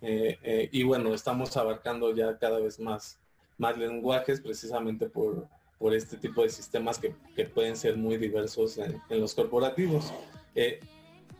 eh, 0.06 0.38
eh, 0.44 0.70
y 0.70 0.84
bueno, 0.84 1.14
estamos 1.14 1.56
abarcando 1.56 2.14
ya 2.14 2.38
cada 2.38 2.60
vez 2.60 2.78
más, 2.78 3.18
más 3.58 3.78
lenguajes 3.78 4.42
precisamente 4.42 5.08
por, 5.08 5.48
por 5.80 5.94
este 5.94 6.18
tipo 6.18 6.44
de 6.44 6.50
sistemas 6.50 7.00
que, 7.00 7.16
pueden 7.46 7.78
ser 7.78 7.96
muy 7.96 8.18
diversos 8.18 8.78
en, 8.78 9.02
los 9.10 9.34
corporativos. 9.34 10.14
Eh, 10.56 10.82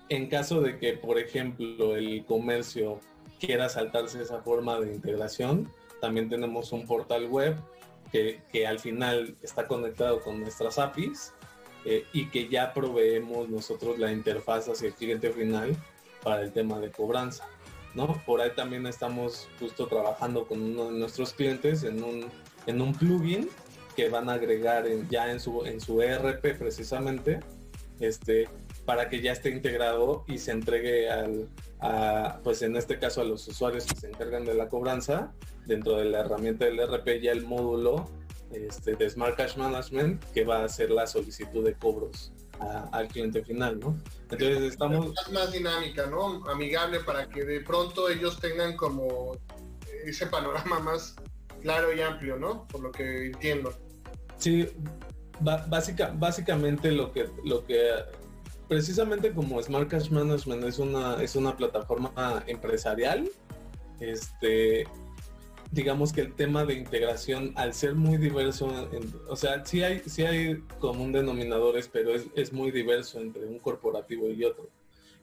en 0.08 0.28
caso 0.28 0.62
de 0.62 0.80
que, 0.80 0.94
por 0.94 1.20
ejemplo, 1.20 1.98
el 1.98 2.24
comercio 2.26 3.02
quiera 3.38 3.68
saltarse 3.68 4.22
esa 4.22 4.42
forma 4.42 4.80
de 4.80 4.94
integración, 4.94 5.70
también 6.00 6.30
tenemos 6.30 6.72
un 6.72 6.88
portal 6.88 7.28
web 7.28 7.58
que, 8.14 8.42
que 8.52 8.66
al 8.66 8.80
final 8.80 9.36
está 9.42 9.68
conectado 9.68 10.22
con 10.22 10.40
nuestras 10.40 10.80
APIs 10.80 11.34
y 12.14 12.28
que 12.30 12.48
ya 12.48 12.72
proveemos 12.74 13.50
nosotros 13.50 14.00
la 14.00 14.10
interfaz 14.10 14.70
hacia 14.70 14.88
el 14.88 14.94
cliente 14.94 15.32
final 15.32 15.76
para 16.24 16.42
el 16.42 16.54
tema 16.54 16.80
de 16.80 16.92
cobranza. 16.92 17.46
Por 18.26 18.42
ahí 18.42 18.52
también 18.56 18.88
estamos 18.88 19.48
justo 19.60 19.88
trabajando 19.88 20.48
con 20.48 20.62
uno 20.62 20.86
de 20.86 21.00
nuestros 21.00 21.34
clientes 21.34 21.84
en 21.84 22.04
un, 22.04 22.26
en 22.66 22.82
un 22.82 22.94
plugin 22.94 23.50
que 23.96 24.10
van 24.10 24.30
a 24.30 24.34
agregar 24.34 24.86
ya 25.10 25.32
en 25.32 25.40
su, 25.40 25.64
en 25.66 25.80
su 25.80 26.02
ERP 26.02 26.58
precisamente, 26.58 27.40
este, 28.00 28.50
para 28.86 29.10
que 29.10 29.22
ya 29.22 29.32
esté 29.32 29.52
integrado 29.52 30.26
y 30.28 30.40
se 30.40 30.52
entregue 30.52 31.12
al, 31.12 31.50
a, 31.80 32.40
pues 32.44 32.64
en 32.64 32.76
este 32.76 32.98
caso 32.98 33.22
a 33.22 33.26
los 33.26 33.48
usuarios 33.48 33.86
que 33.86 33.96
se 33.96 34.08
encargan 34.08 34.44
de 34.44 34.56
la 34.56 34.70
cobranza, 34.70 35.32
dentro 35.68 35.98
de 35.98 36.06
la 36.06 36.22
herramienta 36.22 36.66
del 36.66 36.80
ERP 36.80 37.22
ya 37.22 37.32
el 37.32 37.46
módulo 37.46 38.10
este, 38.52 38.96
de 38.96 39.08
Smart 39.08 39.38
Cash 39.38 39.56
Management 39.56 40.24
que 40.34 40.44
va 40.44 40.62
a 40.62 40.66
hacer 40.66 40.90
la 40.90 41.06
solicitud 41.06 41.64
de 41.64 41.74
cobros 41.76 42.34
al 42.60 43.08
cliente 43.08 43.44
final, 43.44 43.80
¿no? 43.80 43.98
Entonces 44.30 44.74
estamos... 44.74 45.14
más 45.32 45.52
dinámica, 45.52 46.08
¿no? 46.08 46.46
Amigable 46.48 47.00
para 47.02 47.28
que 47.28 47.44
de 47.44 47.62
pronto 47.62 48.10
ellos 48.10 48.40
tengan 48.40 48.76
como 48.78 49.38
ese 50.06 50.28
panorama 50.28 50.80
más 50.80 51.16
claro 51.62 51.94
y 51.94 52.02
amplio, 52.02 52.38
¿no? 52.38 52.68
Por 52.68 52.82
lo 52.82 52.92
que 52.92 53.28
entiendo. 53.28 53.74
Sí, 54.38 54.70
básica, 55.40 56.14
básicamente 56.16 56.92
lo 56.92 57.12
que, 57.12 57.30
lo 57.44 57.66
que 57.66 57.90
precisamente 58.68 59.34
como 59.34 59.62
Smart 59.62 59.90
Cash 59.90 60.10
Management 60.10 60.64
es 60.64 60.80
una, 60.80 61.22
es 61.22 61.36
una 61.36 61.56
plataforma 61.56 62.44
empresarial, 62.48 63.30
este, 64.00 64.86
digamos 65.74 66.14
que 66.14 66.22
el 66.22 66.34
tema 66.36 66.66
de 66.66 66.76
integración, 66.76 67.52
al 67.56 67.74
ser 67.74 67.96
muy 67.96 68.18
diverso, 68.18 68.72
o 69.28 69.36
sea, 69.36 69.66
sí 69.66 69.82
hay, 69.82 70.02
sí 70.06 70.24
hay 70.24 70.62
común 70.80 71.12
denominadores, 71.12 71.90
pero 71.92 72.14
es, 72.14 72.54
muy 72.54 72.70
diverso 72.70 73.20
entre 73.20 73.46
un 73.46 73.58
corporativo 73.58 74.30
y 74.30 74.44
otro. 74.44 74.70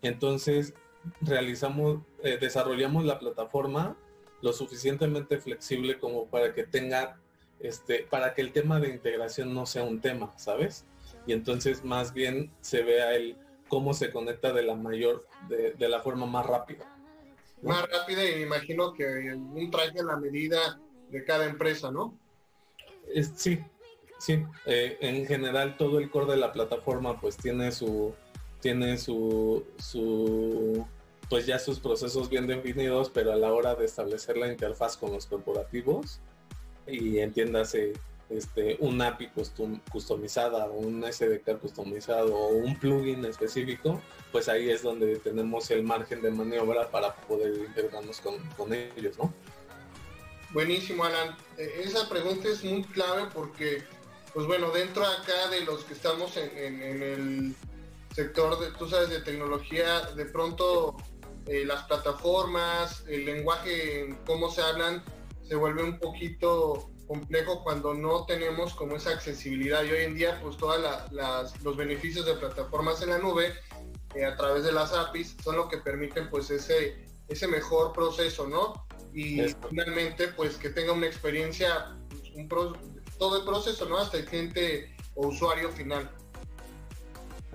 Entonces, 0.03 0.75
realizamos, 1.21 2.01
eh, 2.25 2.37
desarrollamos 2.41 3.05
la 3.05 3.21
plataforma 3.21 3.97
lo 4.43 4.53
suficientemente 4.53 5.39
flexible 5.39 5.99
como 5.99 6.27
para 6.27 6.53
que 6.53 6.65
tenga, 6.65 7.21
este, 7.61 8.07
para 8.11 8.35
que 8.35 8.41
el 8.41 8.53
tema 8.53 8.81
de 8.81 8.89
integración 8.89 9.55
no 9.55 9.67
sea 9.67 9.85
un 9.85 10.01
tema, 10.01 10.37
¿sabes? 10.37 10.85
Y 11.27 11.33
entonces 11.33 11.85
más 11.85 12.13
bien 12.13 12.51
se 12.61 12.83
vea 12.83 13.15
el 13.15 13.37
cómo 13.69 13.95
se 13.95 14.11
conecta 14.11 14.53
de 14.53 14.65
la 14.65 14.75
mayor, 14.75 15.27
de, 15.49 15.89
la 15.89 16.01
forma 16.01 16.27
más 16.27 16.45
rápida. 16.45 16.87
Más 17.63 17.89
rápida 17.91 18.29
y 18.29 18.37
me 18.37 18.43
imagino 18.43 18.93
que 18.93 19.05
un 19.05 19.71
traje 19.71 20.01
a 20.01 20.05
la 20.05 20.17
medida 20.17 20.81
de 21.11 21.25
cada 21.25 21.47
empresa, 21.47 21.91
¿no? 21.91 22.17
sí, 23.35 23.59
sí. 24.19 24.45
Eh, 24.67 24.97
en 25.01 25.27
general 25.27 25.77
todo 25.77 25.99
el 25.99 26.11
core 26.11 26.33
de 26.33 26.37
la 26.39 26.53
plataforma 26.53 27.21
pues 27.21 27.37
tiene 27.37 27.73
su, 27.73 28.15
tiene 28.61 28.97
su, 28.97 29.65
su 29.79 30.87
pues 31.29 31.47
ya 31.47 31.59
sus 31.59 31.81
procesos 31.81 32.29
bien 32.29 32.47
definidos, 32.47 33.11
pero 33.11 33.33
a 33.33 33.37
la 33.37 33.53
hora 33.53 33.75
de 33.75 33.85
establecer 33.85 34.37
la 34.37 34.49
interfaz 34.49 34.97
con 34.97 35.13
los 35.13 35.27
corporativos 35.27 36.21
y 36.87 37.19
entiéndase 37.19 37.93
este, 38.31 38.77
un 38.81 39.03
API 39.03 39.31
customizada 39.91 40.67
o 40.67 40.79
un 40.79 41.05
SDK 41.05 41.59
customizado 41.59 42.35
o 42.35 42.49
un 42.49 42.79
plugin 42.79 43.25
específico, 43.25 44.01
pues 44.33 44.49
ahí 44.49 44.71
es 44.71 44.83
donde 44.83 45.17
tenemos 45.17 45.71
el 45.71 45.83
margen 45.83 46.23
de 46.23 46.31
maniobra 46.31 46.91
para 46.91 47.15
poder 47.15 47.55
integrarnos 47.67 48.21
con, 48.21 48.73
ellos, 48.73 49.19
¿no? 49.19 49.33
Buenísimo, 50.53 51.05
Alan. 51.05 51.37
E, 51.59 51.83
esa 51.85 52.09
pregunta 52.09 52.49
es 52.49 52.65
muy 52.65 52.85
clave 52.85 53.29
porque, 53.35 53.83
pues 54.33 54.47
bueno, 54.47 54.71
dentro 54.71 55.05
acá 55.05 55.49
de 55.51 55.63
los 55.63 55.85
que 55.85 55.95
estamos 55.95 56.37
en, 56.37 56.83
en 56.83 57.03
el 57.03 57.55
sector 58.15 58.59
de, 58.59 58.71
tú 58.79 58.89
sabes, 58.89 59.11
de 59.11 59.21
tecnología, 59.21 60.01
de 60.17 60.27
pronto 60.27 60.97
eh, 61.47 61.65
las 61.65 61.85
plataformas, 61.85 63.05
el 63.09 63.25
lenguaje, 63.25 64.17
cómo 64.27 64.51
se 64.51 64.63
hablan, 64.63 65.03
se 65.43 65.55
vuelve 65.57 65.83
un 65.83 65.99
poquito 65.99 66.90
complejo 67.11 67.65
cuando 67.65 67.93
no 67.93 68.25
tenemos 68.25 68.73
como 68.73 68.95
esa 68.95 69.11
accesibilidad 69.11 69.83
y 69.83 69.91
hoy 69.91 70.05
en 70.05 70.15
día 70.15 70.39
pues 70.41 70.57
todos 70.57 70.81
los 71.61 71.77
beneficios 71.77 72.25
de 72.25 72.35
plataformas 72.35 73.03
en 73.03 73.11
la 73.11 73.19
nube 73.19 73.53
eh, 74.15 74.25
a 74.25 74.37
través 74.37 74.63
de 74.63 74.71
las 74.71 74.93
APIs 74.93 75.35
son 75.43 75.57
lo 75.57 75.69
que 75.69 75.79
permiten 75.79 76.31
pues 76.31 76.53
ese, 76.53 77.05
ese 77.27 77.49
mejor 77.49 77.93
proceso, 77.93 78.47
¿no? 78.47 78.87
Y 79.13 79.43
finalmente 79.69 80.29
pues 80.29 80.55
que 80.55 80.71
tenga 80.71 80.93
una 80.93 81.09
experiencia, 81.09 81.97
pues, 82.49 82.69
todo 83.19 83.39
el 83.39 83.45
proceso, 83.45 83.89
¿no? 83.89 83.99
Hasta 83.99 84.19
el 84.19 84.27
cliente 84.27 84.95
o 85.17 85.27
usuario 85.27 85.73
final. 85.73 86.09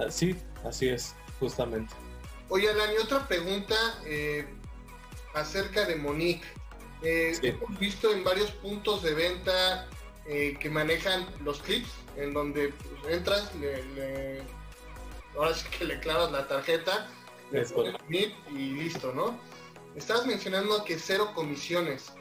Sí, 0.09 0.35
así 0.65 0.89
es, 0.89 1.15
justamente. 1.39 1.93
Oye, 2.49 2.69
Alan, 2.69 2.89
y 2.93 2.97
otra 2.97 3.25
pregunta 3.25 3.75
eh, 4.05 4.45
acerca 5.33 5.85
de 5.85 5.95
Monique. 5.95 6.45
Eh, 7.01 7.37
hemos 7.41 7.79
visto 7.79 8.11
en 8.11 8.23
varios 8.23 8.51
puntos 8.51 9.03
de 9.03 9.13
venta 9.13 9.87
eh, 10.25 10.57
que 10.59 10.69
manejan 10.69 11.27
los 11.43 11.61
clips, 11.61 11.89
en 12.17 12.33
donde 12.33 12.69
pues, 12.69 13.13
entras, 13.13 13.53
le, 13.55 14.41
ahora 15.35 15.53
sí 15.53 15.65
que 15.77 15.85
le 15.85 15.99
clavas 15.99 16.31
la 16.31 16.47
tarjeta, 16.47 17.07
le 17.51 17.65
pones 17.65 17.95
y 18.51 18.53
listo, 18.53 19.13
¿no? 19.13 19.39
Estabas 19.95 20.25
mencionando 20.25 20.83
que 20.83 20.97
cero 20.97 21.31
comisiones. 21.35 22.11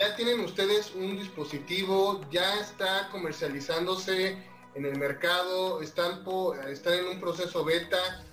Ya 0.00 0.16
tienen 0.16 0.40
ustedes 0.40 0.92
un 0.96 1.16
dispositivo, 1.16 2.20
ya 2.32 2.58
está 2.60 3.08
comercializándose 3.12 4.36
en 4.74 4.84
el 4.84 4.98
mercado, 4.98 5.82
están, 5.82 6.24
están 6.68 6.94
en 6.94 7.06
un 7.06 7.20
proceso 7.20 7.64
beta 7.64 8.24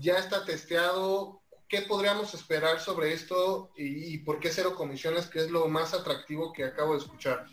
ya 0.00 0.18
está 0.18 0.44
testeado. 0.44 1.40
¿Qué 1.68 1.82
podríamos 1.82 2.32
esperar 2.32 2.80
sobre 2.80 3.12
esto 3.12 3.70
y, 3.76 4.16
por 4.18 4.40
qué 4.40 4.50
cero 4.50 4.74
comisiones, 4.74 5.26
que 5.26 5.40
es 5.40 5.50
lo 5.50 5.68
más 5.68 5.92
atractivo 5.92 6.50
que 6.52 6.64
acabo 6.64 6.94
de 6.94 7.00
escuchar? 7.00 7.44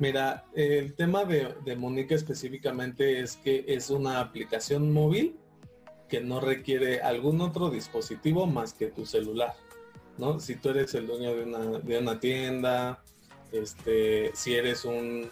Mira, 0.00 0.44
el 0.54 0.94
tema 0.94 1.24
de, 1.24 1.54
de 1.64 1.76
Mónica 1.76 2.16
específicamente 2.16 3.20
es 3.20 3.36
que 3.36 3.64
es 3.68 3.90
una 3.90 4.18
aplicación 4.18 4.92
móvil 4.92 5.38
que 6.08 6.20
no 6.20 6.40
requiere 6.40 7.00
algún 7.00 7.40
otro 7.40 7.70
dispositivo 7.70 8.46
más 8.46 8.74
que 8.74 8.88
tu 8.88 9.06
celular, 9.06 9.54
¿no? 10.18 10.40
Si 10.40 10.56
tú 10.56 10.70
eres 10.70 10.92
el 10.94 11.06
dueño 11.06 11.36
de 11.36 11.44
una, 11.44 11.78
de 11.78 11.98
una 11.98 12.18
tienda, 12.18 13.04
este, 13.52 14.32
si 14.34 14.54
eres 14.54 14.84
un 14.84 15.30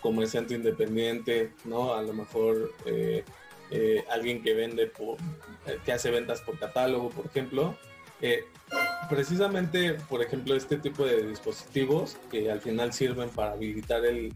comerciante 0.00 0.54
independiente, 0.54 1.52
¿no? 1.64 1.94
A 1.94 2.02
lo 2.02 2.12
mejor 2.12 2.72
eh, 2.86 3.24
eh, 3.70 4.04
alguien 4.10 4.42
que 4.42 4.54
vende 4.54 4.86
por, 4.86 5.16
eh, 5.66 5.78
que 5.84 5.92
hace 5.92 6.10
ventas 6.10 6.40
por 6.42 6.58
catálogo, 6.58 7.10
por 7.10 7.26
ejemplo. 7.26 7.76
Eh, 8.20 8.44
precisamente, 9.08 9.94
por 10.08 10.22
ejemplo, 10.22 10.54
este 10.54 10.76
tipo 10.76 11.04
de 11.04 11.26
dispositivos 11.26 12.16
que 12.30 12.50
al 12.50 12.60
final 12.60 12.92
sirven 12.92 13.28
para 13.30 13.52
habilitar 13.52 14.04
el, 14.04 14.34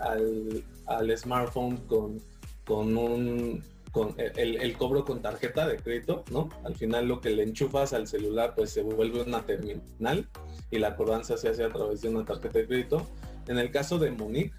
al, 0.00 1.18
smartphone 1.18 1.76
con, 1.86 2.20
con 2.64 2.96
un 2.96 3.62
con 3.92 4.14
el, 4.18 4.76
cobro 4.76 5.04
con 5.04 5.20
tarjeta 5.20 5.66
de 5.66 5.76
crédito, 5.76 6.24
¿no? 6.30 6.48
Al 6.64 6.76
final 6.76 7.08
lo 7.08 7.20
que 7.20 7.30
le 7.30 7.42
enchufas 7.42 7.92
al 7.92 8.06
celular 8.06 8.54
pues 8.54 8.70
se 8.70 8.82
vuelve 8.82 9.22
una 9.22 9.44
terminal 9.44 10.28
y 10.70 10.78
la 10.78 10.94
cobranza 10.94 11.36
se 11.36 11.48
hace 11.48 11.64
a 11.64 11.70
través 11.70 12.00
de 12.00 12.08
una 12.08 12.24
tarjeta 12.24 12.60
de 12.60 12.66
crédito. 12.66 13.06
En 13.48 13.58
el 13.58 13.72
caso 13.72 13.98
de 13.98 14.12
Monique, 14.12 14.54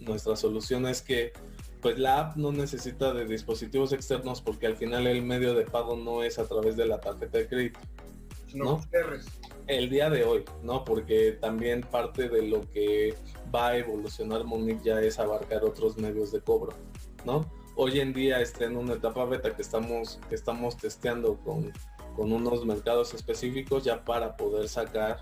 nuestra 0.00 0.34
solución 0.34 0.88
es 0.88 1.00
que 1.00 1.32
pues 1.80 1.98
la 1.98 2.20
app 2.20 2.36
no 2.36 2.52
necesita 2.52 3.12
de 3.12 3.26
dispositivos 3.26 3.92
externos 3.92 4.40
porque 4.40 4.66
al 4.66 4.76
final 4.76 5.06
el 5.06 5.22
medio 5.22 5.54
de 5.54 5.64
pago 5.64 5.96
no 5.96 6.22
es 6.22 6.38
a 6.38 6.46
través 6.46 6.76
de 6.76 6.86
la 6.86 7.00
tarjeta 7.00 7.38
de 7.38 7.48
crédito. 7.48 7.80
¿no? 8.54 8.80
El 9.66 9.90
día 9.90 10.08
de 10.10 10.24
hoy, 10.24 10.44
¿no? 10.62 10.84
Porque 10.84 11.32
también 11.32 11.82
parte 11.82 12.28
de 12.28 12.42
lo 12.42 12.62
que 12.70 13.14
va 13.54 13.68
a 13.68 13.76
evolucionar 13.76 14.44
Monique 14.44 14.84
ya 14.84 15.00
es 15.00 15.18
abarcar 15.18 15.64
otros 15.64 15.96
medios 15.98 16.32
de 16.32 16.40
cobro, 16.40 16.72
¿no? 17.24 17.50
Hoy 17.74 18.00
en 18.00 18.12
día 18.12 18.40
está 18.40 18.64
en 18.64 18.76
una 18.76 18.94
etapa 18.94 19.24
beta 19.24 19.54
que 19.54 19.62
estamos, 19.62 20.20
que 20.28 20.34
estamos 20.34 20.76
testeando 20.76 21.36
con, 21.38 21.72
con 22.14 22.32
unos 22.32 22.64
mercados 22.64 23.12
específicos 23.12 23.84
ya 23.84 24.04
para 24.04 24.36
poder 24.36 24.68
sacar 24.68 25.18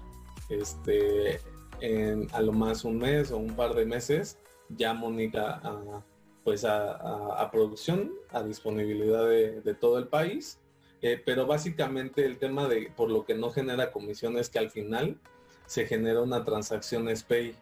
este 0.50 1.40
en 1.80 2.28
a 2.32 2.40
lo 2.40 2.52
más 2.52 2.84
un 2.84 2.98
mes 2.98 3.32
o 3.32 3.38
un 3.38 3.56
par 3.56 3.74
de 3.74 3.84
meses 3.84 4.38
ya 4.68 4.94
Mónica 4.94 5.60
a, 5.64 6.04
pues 6.44 6.64
a, 6.64 7.48
producción, 7.50 8.12
a 8.30 8.42
disponibilidad 8.42 9.26
de, 9.26 9.74
todo 9.74 9.98
el 9.98 10.06
país. 10.06 10.60
Eh, 11.02 11.20
pero 11.24 11.46
básicamente 11.46 12.24
el 12.24 12.38
tema 12.38 12.66
de 12.68 12.90
por 12.96 13.10
lo 13.10 13.24
que 13.24 13.34
no 13.34 13.50
genera 13.50 13.92
comisión 13.92 14.38
es 14.38 14.48
que 14.48 14.58
al 14.58 14.70
final 14.70 15.18
se 15.66 15.86
genera 15.86 16.22
una 16.22 16.44
transacción 16.44 17.14
SPAY, 17.14 17.54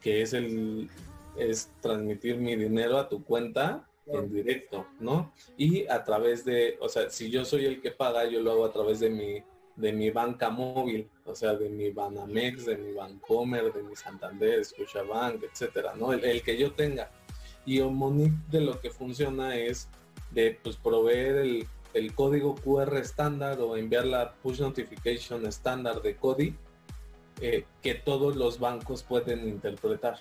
que 0.00 0.22
es 0.22 0.32
el 0.34 0.90
es 1.36 1.72
transmitir 1.80 2.36
mi 2.36 2.56
dinero 2.56 2.98
a 2.98 3.08
tu 3.08 3.24
cuenta 3.24 3.88
en 4.06 4.30
directo, 4.30 4.86
¿no? 5.00 5.32
Y 5.56 5.86
a 5.86 6.04
través 6.04 6.44
de, 6.44 6.76
o 6.80 6.88
sea, 6.88 7.08
si 7.08 7.30
yo 7.30 7.46
soy 7.46 7.64
el 7.64 7.80
que 7.80 7.92
paga, 7.92 8.26
yo 8.26 8.42
lo 8.42 8.52
hago 8.52 8.64
a 8.66 8.72
través 8.72 9.00
de 9.00 9.08
mi 9.08 9.42
de 9.76 9.92
mi 9.92 10.10
banca 10.10 10.50
móvil, 10.50 11.08
o 11.24 11.34
sea, 11.34 11.54
de 11.54 11.68
mi 11.68 11.90
Banamex, 11.90 12.66
de 12.66 12.76
mi 12.76 12.92
Bancomer, 12.92 13.72
de 13.72 13.82
mi 13.82 13.96
Santander, 13.96 14.62
Scotiabank, 14.64 15.42
etcétera, 15.44 15.94
¿no? 15.94 16.12
el 16.12 16.42
que 16.42 16.56
yo 16.58 16.72
tenga. 16.72 17.10
Y 17.64 17.80
Omonic 17.80 18.32
de 18.50 18.60
lo 18.60 18.80
que 18.80 18.90
funciona 18.90 19.56
es 19.56 19.88
de 20.30 20.58
pues, 20.62 20.76
proveer 20.76 21.66
el, 21.94 22.14
código 22.14 22.54
QR 22.54 22.96
estándar 22.96 23.60
o 23.60 23.76
enviar 23.76 24.06
la 24.06 24.32
push 24.34 24.60
notification 24.60 25.46
estándar 25.46 26.00
de 26.02 26.16
CODI 26.16 26.56
eh, 27.40 27.64
que 27.82 27.94
todos 27.94 28.36
los 28.36 28.58
bancos 28.58 29.02
pueden 29.02 29.48
interpretar. 29.48 30.18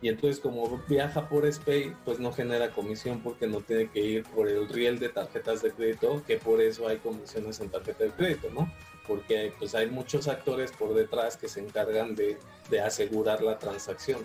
Y 0.00 0.08
entonces 0.08 0.38
como 0.38 0.80
viaja 0.88 1.28
por 1.28 1.50
SPAY, 1.50 1.94
pues 2.04 2.20
no 2.20 2.32
genera 2.32 2.70
comisión 2.70 3.20
porque 3.20 3.48
no 3.48 3.60
tiene 3.60 3.90
que 3.90 4.00
ir 4.00 4.22
por 4.24 4.48
el 4.48 4.68
riel 4.68 5.00
de 5.00 5.08
tarjetas 5.08 5.62
de 5.62 5.72
crédito, 5.72 6.22
que 6.24 6.36
por 6.36 6.60
eso 6.60 6.86
hay 6.86 6.98
comisiones 6.98 7.58
en 7.60 7.68
tarjeta 7.68 8.04
de 8.04 8.10
crédito, 8.10 8.48
¿no? 8.50 8.72
Porque 9.08 9.52
pues 9.58 9.74
hay 9.74 9.90
muchos 9.90 10.28
actores 10.28 10.70
por 10.70 10.94
detrás 10.94 11.36
que 11.36 11.48
se 11.48 11.60
encargan 11.60 12.14
de, 12.14 12.38
de 12.70 12.80
asegurar 12.80 13.42
la 13.42 13.58
transacción. 13.58 14.20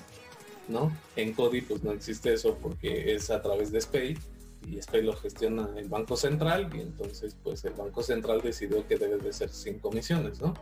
¿No? 0.67 0.95
En 1.15 1.34
CODI 1.34 1.62
pues 1.62 1.84
no 1.84 1.91
existe 1.91 2.34
eso 2.34 2.58
porque 2.62 3.13
es 3.15 3.30
a 3.30 3.41
través 3.41 3.71
de 3.71 3.82
SPAY 3.82 4.17
y 4.67 4.82
SPAY 4.82 5.04
lo 5.04 5.15
gestiona 5.15 5.69
el 5.76 5.89
Banco 5.89 6.15
Central 6.15 6.69
y 6.73 6.82
entonces 6.82 7.36
pues 7.43 7.63
el 7.65 7.73
Banco 7.73 8.02
Central 8.04 8.41
decidió 8.41 8.88
que 8.88 8.97
debe 8.97 9.17
de 9.17 9.34
ser 9.34 9.49
sin 9.49 9.80
comisiones, 9.80 10.41
¿no? 10.41 10.54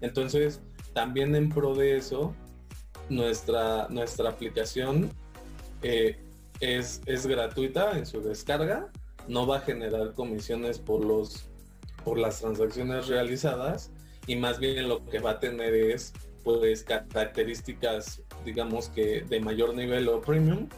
Entonces 0.00 0.60
también 0.92 1.34
en 1.34 1.48
pro 1.48 1.74
de 1.74 1.96
eso 1.96 2.34
nuestra, 3.08 3.88
nuestra 3.88 4.30
aplicación 4.30 5.10
eh, 5.82 6.18
es, 6.60 7.00
es 7.06 7.26
gratuita 7.26 7.98
en 7.98 8.06
su 8.06 8.20
descarga, 8.20 8.90
no 9.26 9.46
va 9.46 9.58
a 9.58 9.60
generar 9.60 10.14
comisiones 10.14 10.78
por 10.78 11.04
los 11.04 11.48
por 12.04 12.18
las 12.18 12.40
transacciones 12.40 13.08
realizadas 13.08 13.90
y 14.26 14.36
más 14.36 14.58
bien 14.58 14.88
lo 14.88 15.04
que 15.06 15.18
va 15.18 15.32
a 15.32 15.40
tener 15.40 15.74
es 15.74 16.12
pues 16.44 16.84
características 16.84 18.22
digamos 18.44 18.88
que 18.88 19.22
de 19.22 19.40
mayor 19.40 19.74
nivel 19.74 20.08
o 20.08 20.20
premium 20.20 20.68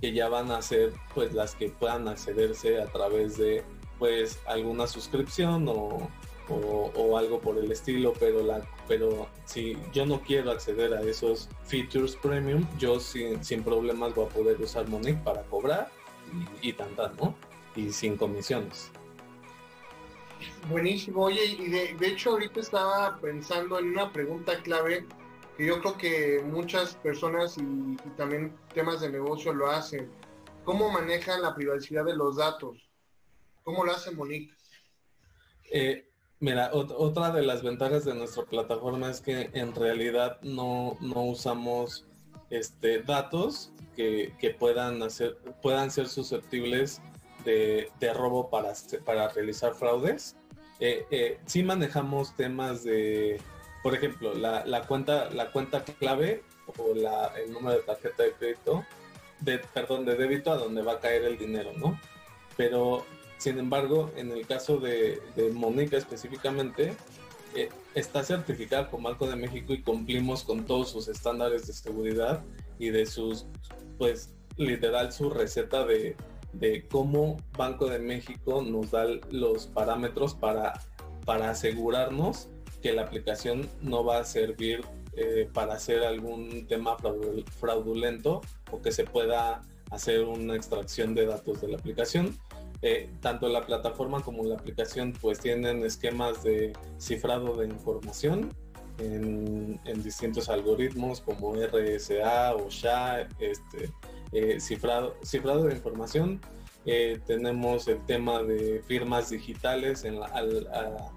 que 0.00 0.12
ya 0.12 0.28
van 0.28 0.50
a 0.50 0.62
ser 0.62 0.92
pues 1.14 1.32
las 1.32 1.54
que 1.54 1.68
puedan 1.68 2.08
accederse 2.08 2.80
a 2.80 2.86
través 2.86 3.36
de 3.36 3.62
pues 3.98 4.38
alguna 4.46 4.86
suscripción 4.86 5.68
o, 5.68 6.10
o, 6.48 7.16
algo 7.16 7.40
por 7.40 7.56
el 7.56 7.70
estilo 7.72 8.12
pero 8.18 8.42
la 8.42 8.60
pero 8.86 9.28
si 9.44 9.76
yo 9.92 10.04
no 10.04 10.20
quiero 10.20 10.50
acceder 10.50 10.92
a 10.94 11.00
esos 11.02 11.48
features 11.64 12.16
premium, 12.16 12.66
yo 12.78 13.00
sin, 13.00 13.42
sin 13.42 13.62
problemas 13.62 14.14
voy 14.14 14.26
a 14.26 14.28
poder 14.28 14.60
usar 14.60 14.88
Monique 14.88 15.20
para 15.24 15.42
cobrar 15.44 15.90
y, 16.62 16.68
y 16.68 16.72
tan, 16.74 16.90
¿no? 16.96 17.34
Y 17.74 17.90
sin 17.92 18.16
comisiones. 18.16 18.90
Buenísimo, 20.68 21.24
oye, 21.24 21.44
y 21.44 21.68
de, 21.68 22.06
hecho 22.06 22.30
ahorita 22.30 22.60
estaba 22.60 23.18
pensando 23.20 23.78
en 23.78 23.90
una 23.90 24.12
pregunta 24.12 24.62
clave 24.62 25.06
que 25.56 25.66
yo 25.66 25.80
creo 25.80 25.98
que 25.98 26.42
muchas 26.44 26.96
personas 26.96 27.58
y, 27.58 27.96
también 28.16 28.56
temas 28.72 29.00
de 29.00 29.10
negocio 29.10 29.52
lo 29.52 29.70
hacen. 29.70 30.10
¿Cómo 30.64 30.90
manejan 30.90 31.42
la 31.42 31.54
privacidad 31.54 32.04
de 32.04 32.16
los 32.16 32.36
datos? 32.36 32.88
¿Cómo 33.62 33.84
lo 33.84 33.92
hace 33.92 34.10
Monique? 34.12 34.54
Eh, 35.70 36.08
mira, 36.40 36.70
otra 36.72 37.30
de 37.30 37.42
las 37.42 37.62
ventajas 37.62 38.04
de 38.04 38.14
nuestra 38.14 38.44
plataforma 38.44 39.10
es 39.10 39.20
que 39.20 39.50
en 39.52 39.74
realidad 39.74 40.40
no, 40.42 40.96
usamos 41.00 42.06
este, 42.48 43.02
datos 43.02 43.72
que, 43.94 44.56
puedan, 44.58 45.02
hacer, 45.02 45.36
puedan 45.60 45.90
ser 45.90 46.08
susceptibles 46.08 47.02
de, 47.44 47.90
robo 48.14 48.50
para, 48.50 48.72
para 49.04 49.28
realizar 49.28 49.74
fraudes. 49.74 50.36
Eh, 50.80 51.06
eh, 51.10 51.38
sí 51.46 51.62
manejamos 51.62 52.34
temas 52.36 52.84
de, 52.84 53.40
por 53.82 53.94
ejemplo, 53.94 54.34
la, 54.34 54.82
cuenta, 54.86 55.30
la 55.30 55.52
cuenta 55.52 55.84
clave 55.84 56.42
o 56.78 56.94
la, 56.94 57.32
el 57.36 57.52
número 57.52 57.76
de 57.76 57.82
tarjeta 57.82 58.22
de 58.22 58.32
crédito, 58.32 58.84
de, 59.40 59.58
perdón, 59.58 60.04
de 60.04 60.16
débito 60.16 60.50
a 60.52 60.56
donde 60.56 60.82
va 60.82 60.92
a 60.92 61.00
caer 61.00 61.24
el 61.24 61.38
dinero, 61.38 61.72
¿no? 61.76 62.00
Pero, 62.56 63.04
sin 63.38 63.58
embargo, 63.58 64.10
en 64.16 64.30
el 64.30 64.46
caso 64.46 64.78
de, 64.78 65.20
de 65.36 65.50
Mónica 65.50 65.96
específicamente, 65.96 66.96
eh, 67.54 67.68
está 67.94 68.24
certificada 68.24 68.90
por 68.90 69.00
Banco 69.00 69.26
de 69.28 69.36
México 69.36 69.72
y 69.72 69.82
cumplimos 69.82 70.42
con 70.42 70.64
todos 70.64 70.90
sus 70.90 71.06
estándares 71.06 71.66
de 71.66 71.72
seguridad 71.72 72.42
y 72.78 72.90
de 72.90 73.06
sus, 73.06 73.46
pues, 73.98 74.34
literal, 74.56 75.12
su 75.12 75.30
receta 75.30 75.84
de, 75.84 76.16
de 76.54 76.86
cómo 76.88 77.36
Banco 77.56 77.86
de 77.86 77.98
México 77.98 78.62
nos 78.62 78.90
da 78.90 79.06
los 79.30 79.66
parámetros 79.66 80.34
para, 80.34 80.74
para 81.24 81.50
asegurarnos 81.50 82.48
que 82.82 82.92
la 82.92 83.02
aplicación 83.02 83.68
no 83.80 84.04
va 84.04 84.18
a 84.18 84.24
servir 84.24 84.82
eh, 85.16 85.48
para 85.52 85.74
hacer 85.74 86.02
algún 86.02 86.66
tema 86.66 86.96
fraudulento 87.58 88.40
o 88.70 88.82
que 88.82 88.92
se 88.92 89.04
pueda 89.04 89.62
hacer 89.90 90.24
una 90.24 90.56
extracción 90.56 91.14
de 91.14 91.26
datos 91.26 91.60
de 91.60 91.68
la 91.68 91.78
aplicación. 91.78 92.36
Eh, 92.82 93.10
tanto 93.20 93.48
la 93.48 93.64
plataforma 93.64 94.20
como 94.22 94.44
la 94.44 94.56
aplicación 94.56 95.14
pues 95.18 95.38
tienen 95.40 95.84
esquemas 95.84 96.42
de 96.42 96.72
cifrado 96.98 97.56
de 97.56 97.66
información 97.68 98.50
en, 98.98 99.80
distintos 100.02 100.48
algoritmos 100.48 101.20
como 101.20 101.54
RSA 101.54 102.54
o 102.56 102.68
SHA, 102.68 103.28
este, 103.38 103.90
eh, 104.34 104.58
cifrado, 104.58 105.16
cifrado 105.22 105.64
de 105.64 105.74
información. 105.74 106.40
Eh, 106.86 107.20
tenemos 107.24 107.86
el 107.86 108.04
tema 108.04 108.42
de 108.42 108.82
firmas 108.84 109.30
digitales 109.30 110.02
en 110.02 110.18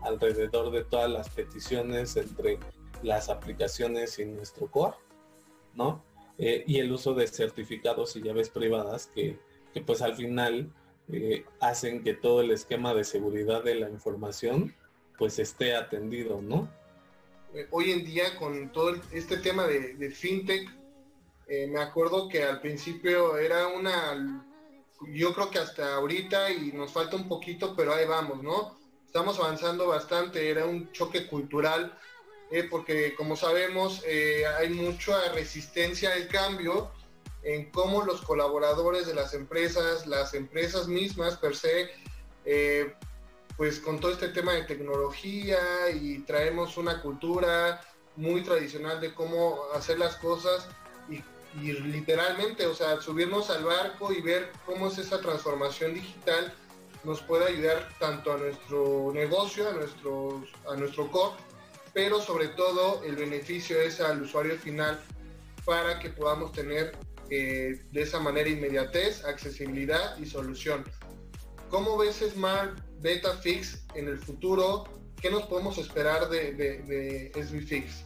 alrededor 0.04 0.72
de 0.72 0.84
todas 0.84 1.10
las 1.10 1.28
peticiones 1.30 2.16
entre 2.16 2.60
las 3.02 3.30
aplicaciones 3.30 4.20
y 4.20 4.26
nuestro 4.26 4.68
core, 4.68 4.98
¿no? 5.74 6.04
Eh, 6.38 6.64
y 6.68 6.78
el 6.78 6.92
uso 6.92 7.16
de 7.16 7.28
certificados 7.28 8.16
y 8.16 8.22
llaves 8.22 8.50
privadas 8.50 9.08
que, 9.08 9.40
pues 9.86 10.04
al 10.04 10.16
final 10.16 10.72
hacen 11.60 12.04
que 12.04 12.14
todo 12.14 12.42
el 12.42 12.52
esquema 12.52 12.94
de 12.94 13.04
seguridad 13.04 13.64
de 13.64 13.76
la 13.76 13.90
información 13.90 14.76
pues 15.18 15.40
esté 15.40 15.76
atendido, 15.76 16.42
¿no? 16.42 16.70
Hoy 17.72 17.92
en 17.92 18.04
día 18.04 18.36
con 18.38 18.72
todo 18.72 18.96
este 19.12 19.38
tema 19.38 19.66
de 19.66 20.12
fintech, 20.12 20.77
eh, 21.48 21.66
me 21.68 21.80
acuerdo 21.80 22.28
que 22.28 22.44
al 22.44 22.60
principio 22.60 23.38
era 23.38 23.68
una, 23.68 24.46
yo 25.14 25.34
creo 25.34 25.50
que 25.50 25.60
hasta 25.60 25.96
ahorita 25.96 26.52
y 26.52 26.74
nos 26.74 26.92
falta 26.92 27.16
un 27.16 27.30
poquito, 27.30 27.74
pero 27.76 27.94
ahí 27.94 28.06
vamos, 28.06 28.44
¿no? 28.44 28.78
Estamos 29.06 29.40
avanzando 29.40 29.88
bastante, 29.88 30.50
era 30.50 30.66
un 30.66 30.92
choque 30.92 31.26
cultural, 31.28 31.98
eh, 32.52 32.64
porque 32.70 33.16
como 33.16 33.38
sabemos 33.38 34.04
eh, 34.06 34.44
hay 34.46 34.70
mucha 34.70 35.32
resistencia 35.32 36.14
al 36.14 36.28
cambio 36.28 36.92
en 37.44 37.72
cómo 37.72 38.04
los 38.04 38.22
colaboradores 38.24 39.08
de 39.08 39.16
las 39.16 39.34
empresas, 39.34 40.06
las 40.06 40.34
empresas 40.34 40.88
mismas 40.88 41.38
per 41.38 41.56
se, 41.56 41.90
pues 43.56 43.80
con 43.80 44.00
todo 44.00 44.12
este 44.12 44.30
tema 44.30 44.54
de 44.54 44.64
tecnología 44.64 45.90
y 45.94 46.20
traemos 46.20 46.78
una 46.78 47.02
cultura 47.02 47.82
muy 48.18 48.44
tradicional 48.44 49.00
de 49.00 49.14
cómo 49.14 49.60
hacer 49.74 49.98
las 49.98 50.16
cosas 50.18 50.68
y 51.10 51.22
y 51.62 51.74
literalmente, 51.74 52.66
o 52.68 52.76
sea, 52.76 53.02
subirnos 53.02 53.50
al 53.50 53.64
barco 53.64 54.12
y 54.12 54.22
ver 54.22 54.52
cómo 54.66 54.88
es 54.88 54.98
esa 54.98 55.20
transformación 55.22 55.94
digital 55.94 56.54
nos 57.04 57.22
puede 57.22 57.46
ayudar 57.46 57.88
tanto 58.00 58.34
a 58.34 58.38
nuestro 58.38 59.12
negocio, 59.14 59.70
a, 59.70 59.74
nuestro 59.74 60.44
a 60.70 60.76
nuestro 60.76 61.10
core, 61.10 61.36
pero 61.94 62.20
sobre 62.22 62.50
todo 62.50 63.02
el 63.04 63.16
beneficio 63.16 63.80
es 63.80 64.02
al 64.02 64.22
usuario 64.22 64.58
final 64.58 65.00
para 65.64 66.00
que 66.00 66.10
podamos 66.10 66.52
tener 66.52 66.98
eh, 67.30 67.82
de 67.92 68.02
esa 68.02 68.20
manera 68.20 68.50
inmediatez, 68.50 69.24
accesibilidad 69.26 70.18
y 70.18 70.26
solución. 70.26 70.84
¿Cómo 71.70 71.98
ves 71.98 72.24
Smart 72.34 72.80
Beta 73.00 73.36
Fix 73.38 73.86
en 73.96 74.08
el 74.08 74.18
futuro? 74.18 74.86
¿Qué 75.22 75.30
nos 75.30 75.44
podemos 75.44 75.78
esperar 75.78 76.30
de, 76.30 76.54
de, 76.54 76.80
de 76.84 77.44
SBFix? 77.44 78.04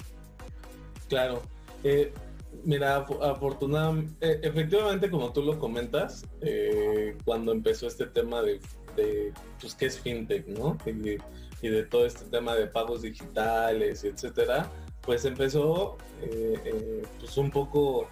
Claro. 1.09 1.41
Eh, 1.83 2.13
Mira, 2.63 2.97
afortunadamente, 3.21 4.13
eh, 4.21 4.39
efectivamente, 4.43 5.09
como 5.09 5.33
tú 5.33 5.41
lo 5.41 5.57
comentas, 5.57 6.25
eh, 6.41 7.17
cuando 7.25 7.51
empezó 7.51 7.87
este 7.87 8.05
tema 8.05 8.41
de, 8.41 8.59
pues, 9.59 9.73
¿qué 9.75 9.87
es 9.87 9.99
fintech, 9.99 10.47
no? 10.47 10.77
Y, 10.85 11.67
de 11.67 11.83
todo 11.83 12.07
este 12.07 12.25
tema 12.25 12.55
de 12.55 12.65
pagos 12.65 13.03
digitales, 13.03 14.03
etcétera, 14.03 14.67
pues 15.01 15.25
empezó, 15.25 15.97
eh, 16.21 17.03
pues, 17.19 17.37
un 17.37 17.51
poco, 17.51 18.07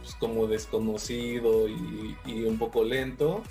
pues, 0.00 0.14
como 0.16 0.46
desconocido 0.46 1.68
y, 1.68 2.44
un 2.44 2.58
poco 2.58 2.84
lento. 2.84 3.42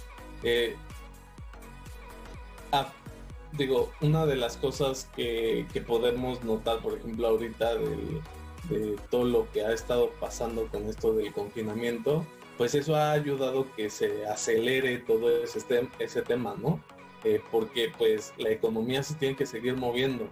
Digo, 3.53 3.91
una 4.01 4.25
de 4.25 4.35
las 4.35 4.57
cosas 4.57 5.09
que, 5.15 5.65
que 5.73 5.81
podemos 5.81 6.43
notar, 6.43 6.79
por 6.79 6.97
ejemplo, 6.97 7.27
ahorita 7.27 7.75
del 7.75 8.21
de 8.69 8.95
todo 9.09 9.25
lo 9.25 9.51
que 9.51 9.65
ha 9.65 9.73
estado 9.73 10.11
pasando 10.19 10.67
con 10.67 10.85
esto 10.87 11.13
del 11.13 11.33
confinamiento, 11.33 12.25
pues 12.57 12.73
eso 12.75 12.95
ha 12.95 13.11
ayudado 13.11 13.67
que 13.75 13.89
se 13.89 14.25
acelere 14.25 14.97
todo 14.99 15.29
ese, 15.43 15.87
ese 15.99 16.21
tema, 16.23 16.55
¿no? 16.59 16.81
Eh, 17.23 17.41
porque 17.51 17.91
pues 17.97 18.33
la 18.37 18.49
economía 18.49 19.03
se 19.03 19.15
tiene 19.15 19.35
que 19.35 19.45
seguir 19.45 19.75
moviendo. 19.75 20.27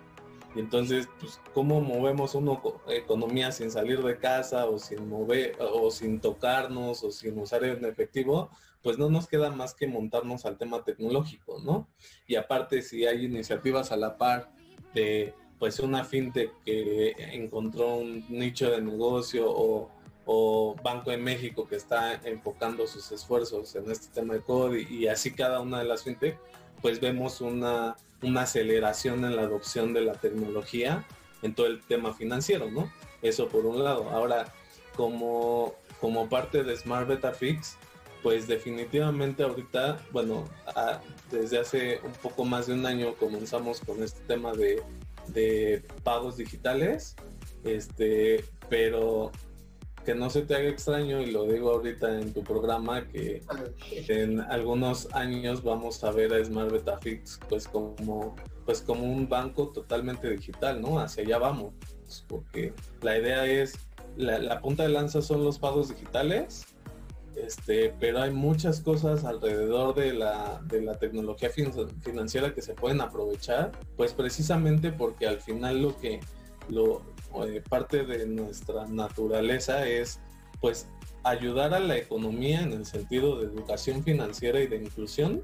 Y 0.55 0.59
entonces, 0.59 1.09
pues, 1.19 1.41
¿cómo 1.53 1.81
movemos 1.81 2.33
una 2.33 2.57
economía 2.87 3.51
sin 3.51 3.69
salir 3.69 4.01
de 4.01 4.17
casa 4.17 4.65
o 4.65 4.79
sin 4.79 5.09
mover 5.09 5.57
o 5.59 5.91
sin 5.91 6.21
tocarnos 6.21 7.03
o 7.03 7.11
sin 7.11 7.37
usar 7.37 7.63
el 7.65 7.83
efectivo? 7.83 8.49
Pues 8.81 8.97
no 8.97 9.09
nos 9.09 9.27
queda 9.27 9.51
más 9.51 9.73
que 9.73 9.87
montarnos 9.87 10.45
al 10.45 10.57
tema 10.57 10.83
tecnológico, 10.83 11.59
¿no? 11.59 11.89
Y 12.25 12.35
aparte, 12.35 12.81
si 12.81 13.05
hay 13.05 13.25
iniciativas 13.25 13.91
a 13.91 13.97
la 13.97 14.17
par 14.17 14.49
de 14.93 15.33
pues 15.59 15.79
una 15.79 16.03
fintech 16.03 16.51
que 16.63 17.15
encontró 17.33 17.95
un 17.95 18.25
nicho 18.29 18.69
de 18.71 18.81
negocio 18.81 19.45
o, 19.47 19.91
Banco 20.83 21.11
de 21.11 21.17
México 21.17 21.67
que 21.67 21.75
está 21.75 22.19
enfocando 22.23 22.87
sus 22.87 23.11
esfuerzos 23.11 23.75
en 23.75 23.91
este 23.91 24.07
tema 24.07 24.33
de 24.33 24.41
code 24.41 24.81
y, 24.89 25.07
así 25.07 25.31
cada 25.31 25.59
una 25.59 25.79
de 25.79 25.85
las 25.85 26.03
fintech, 26.03 26.39
pues 26.81 26.99
vemos 26.99 27.41
una, 27.41 27.95
una 28.23 28.41
aceleración 28.41 29.23
en 29.23 29.35
la 29.35 29.43
adopción 29.43 29.93
de 29.93 30.01
la 30.01 30.13
tecnología 30.13 31.05
en 31.43 31.53
todo 31.53 31.67
el 31.67 31.81
tema 31.83 32.13
financiero, 32.13 32.71
¿no? 32.71 32.91
Eso 33.21 33.47
por 33.49 33.67
un 33.67 33.83
lado. 33.83 34.09
Ahora, 34.09 34.51
como, 34.95 35.75
como 36.01 36.27
parte 36.27 36.63
de 36.63 36.75
Smart 36.75 37.07
Beta 37.07 37.31
Fix, 37.31 37.77
pues 38.23 38.47
definitivamente 38.47 39.43
ahorita, 39.43 39.99
bueno, 40.11 40.45
desde 41.31 41.59
hace 41.59 41.99
un 42.03 42.13
poco 42.13 42.43
más 42.43 42.65
de 42.65 42.73
un 42.73 42.85
año 42.85 43.13
comenzamos 43.15 43.81
con 43.81 44.01
este 44.01 44.19
tema 44.21 44.53
de 44.53 44.81
de 45.33 45.83
pagos 46.03 46.37
digitales, 46.37 47.15
este, 47.63 48.43
pero 48.69 49.31
que 50.05 50.13
no 50.13 50.29
se 50.29 50.43
te 50.43 50.55
haga 50.55 50.69
extraño 50.69 51.19
y 51.19 51.31
lo 51.31 51.45
digo 51.45 51.71
ahorita 51.71 52.19
en 52.19 52.31
tu 52.31 52.43
programa 52.43 53.07
que 53.07 53.41
en 54.07 54.39
algunos 54.39 55.11
años 55.13 55.63
vamos 55.63 56.03
a 56.03 56.11
ver 56.11 56.31
a 56.31 56.45
Smart 56.45 56.71
Betafix 56.71 57.39
pues 57.49 57.67
como 57.67 58.35
pues 58.65 58.81
como 58.81 59.03
un 59.03 59.27
banco 59.27 59.69
totalmente 59.69 60.29
digital, 60.29 60.81
¿no? 60.81 60.99
Hacia 60.99 61.23
allá 61.23 61.37
vamos, 61.39 61.73
porque 62.27 62.73
la 63.01 63.17
idea 63.17 63.45
es 63.45 63.77
la, 64.15 64.39
la 64.39 64.59
punta 64.59 64.83
de 64.83 64.89
lanza 64.89 65.21
son 65.21 65.43
los 65.43 65.59
pagos 65.59 65.89
digitales 65.89 66.74
este, 67.35 67.93
pero 67.99 68.21
hay 68.21 68.31
muchas 68.31 68.81
cosas 68.81 69.25
alrededor 69.25 69.93
de 69.95 70.13
la, 70.13 70.61
de 70.65 70.81
la 70.81 70.97
tecnología 70.97 71.49
financiera 71.49 72.53
que 72.53 72.61
se 72.61 72.73
pueden 72.73 73.01
aprovechar, 73.01 73.71
pues 73.97 74.13
precisamente 74.13 74.91
porque 74.91 75.27
al 75.27 75.41
final 75.41 75.81
lo 75.81 75.97
que, 75.97 76.21
lo, 76.69 77.01
eh, 77.45 77.61
parte 77.67 78.05
de 78.05 78.25
nuestra 78.25 78.87
naturaleza 78.87 79.87
es 79.87 80.21
pues 80.61 80.87
ayudar 81.23 81.73
a 81.73 81.79
la 81.79 81.97
economía 81.97 82.61
en 82.61 82.71
el 82.71 82.85
sentido 82.85 83.39
de 83.39 83.47
educación 83.47 84.03
financiera 84.03 84.61
y 84.61 84.67
de 84.67 84.77
inclusión. 84.77 85.43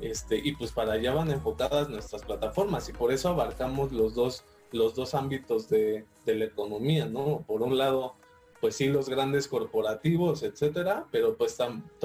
Este, 0.00 0.40
y 0.42 0.52
pues 0.52 0.72
para 0.72 0.94
allá 0.94 1.12
van 1.12 1.30
enfocadas 1.30 1.90
nuestras 1.90 2.22
plataformas 2.22 2.88
y 2.88 2.92
por 2.94 3.12
eso 3.12 3.28
abarcamos 3.28 3.92
los 3.92 4.14
dos, 4.14 4.44
los 4.72 4.94
dos 4.94 5.14
ámbitos 5.14 5.68
de, 5.68 6.06
de 6.24 6.34
la 6.36 6.46
economía, 6.46 7.04
¿no? 7.04 7.44
Por 7.46 7.60
un 7.60 7.76
lado, 7.76 8.14
pues 8.60 8.76
sí 8.76 8.88
los 8.88 9.08
grandes 9.08 9.48
corporativos, 9.48 10.42
etcétera, 10.42 11.06
pero 11.10 11.36
pues 11.36 11.56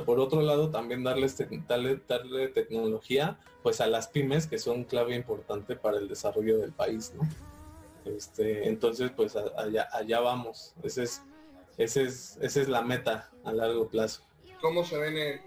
por 0.06 0.20
otro 0.20 0.41
lado 0.41 0.70
también 0.70 1.04
darles 1.04 1.38
darle, 1.68 2.00
darle, 2.08 2.48
tecnología 2.48 3.38
pues 3.62 3.82
a 3.82 3.88
las 3.88 4.08
pymes 4.08 4.48
que 4.48 4.58
son 4.58 4.86
clave 4.86 5.15
importante 5.15 5.76
para 5.76 5.98
el 5.98 6.08
desarrollo 6.08 6.58
del 6.58 6.72
país. 6.72 7.13
Este, 8.06 8.70
entonces 8.70 9.12
pues 9.15 9.36
allá, 9.36 10.20
vamos. 10.20 10.74
Ese 10.84 11.04
es, 11.04 11.24
ese 11.78 12.04
es, 12.04 12.38
esa 12.41 12.62
es 12.62 12.70
la 12.70 12.82
meta 12.82 13.30
a 13.44 13.52
largo 13.52 13.88
plazo. 13.89 14.22
¿Cómo 14.62 14.86
se 14.86 14.98
ve 14.98 15.41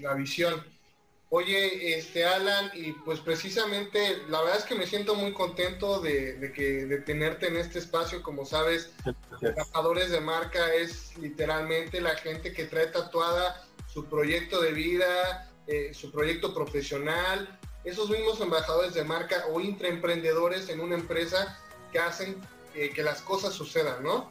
la 0.00 0.14
visión? 0.14 0.62
Oye, 1.34 1.96
este 1.96 2.26
Alan, 2.26 2.70
y 2.74 2.92
pues 2.92 3.20
precisamente 3.20 4.18
la 4.28 4.42
verdad 4.42 4.58
es 4.58 4.64
que 4.64 4.74
me 4.74 4.86
siento 4.86 5.14
muy 5.14 5.32
contento 5.32 5.98
de, 5.98 6.52
que 6.54 6.84
de 6.84 6.98
tenerte 6.98 7.46
en 7.46 7.56
este 7.56 7.78
espacio, 7.78 8.22
como 8.22 8.44
sabes, 8.44 8.92
embajadores 9.40 10.10
de 10.10 10.20
marca 10.20 10.74
es 10.74 11.16
literalmente 11.16 12.02
la 12.02 12.16
gente 12.16 12.52
que 12.52 12.66
trae 12.66 12.88
tatuada 12.88 13.66
su 13.86 14.04
proyecto 14.10 14.60
de 14.60 14.72
vida, 14.72 15.50
eh, 15.68 15.94
su 15.94 16.12
proyecto 16.12 16.52
profesional, 16.52 17.58
esos 17.82 18.10
mismos 18.10 18.38
embajadores 18.42 18.92
de 18.92 19.02
marca 19.02 19.46
o 19.50 19.58
intraemprendedores 19.58 20.68
en 20.68 20.80
una 20.80 20.96
empresa 20.96 21.58
que 21.92 21.98
hacen 21.98 22.36
eh, 22.74 22.90
que 22.90 23.02
las 23.02 23.22
cosas 23.22 23.54
sucedan, 23.54 24.02
¿no? 24.02 24.30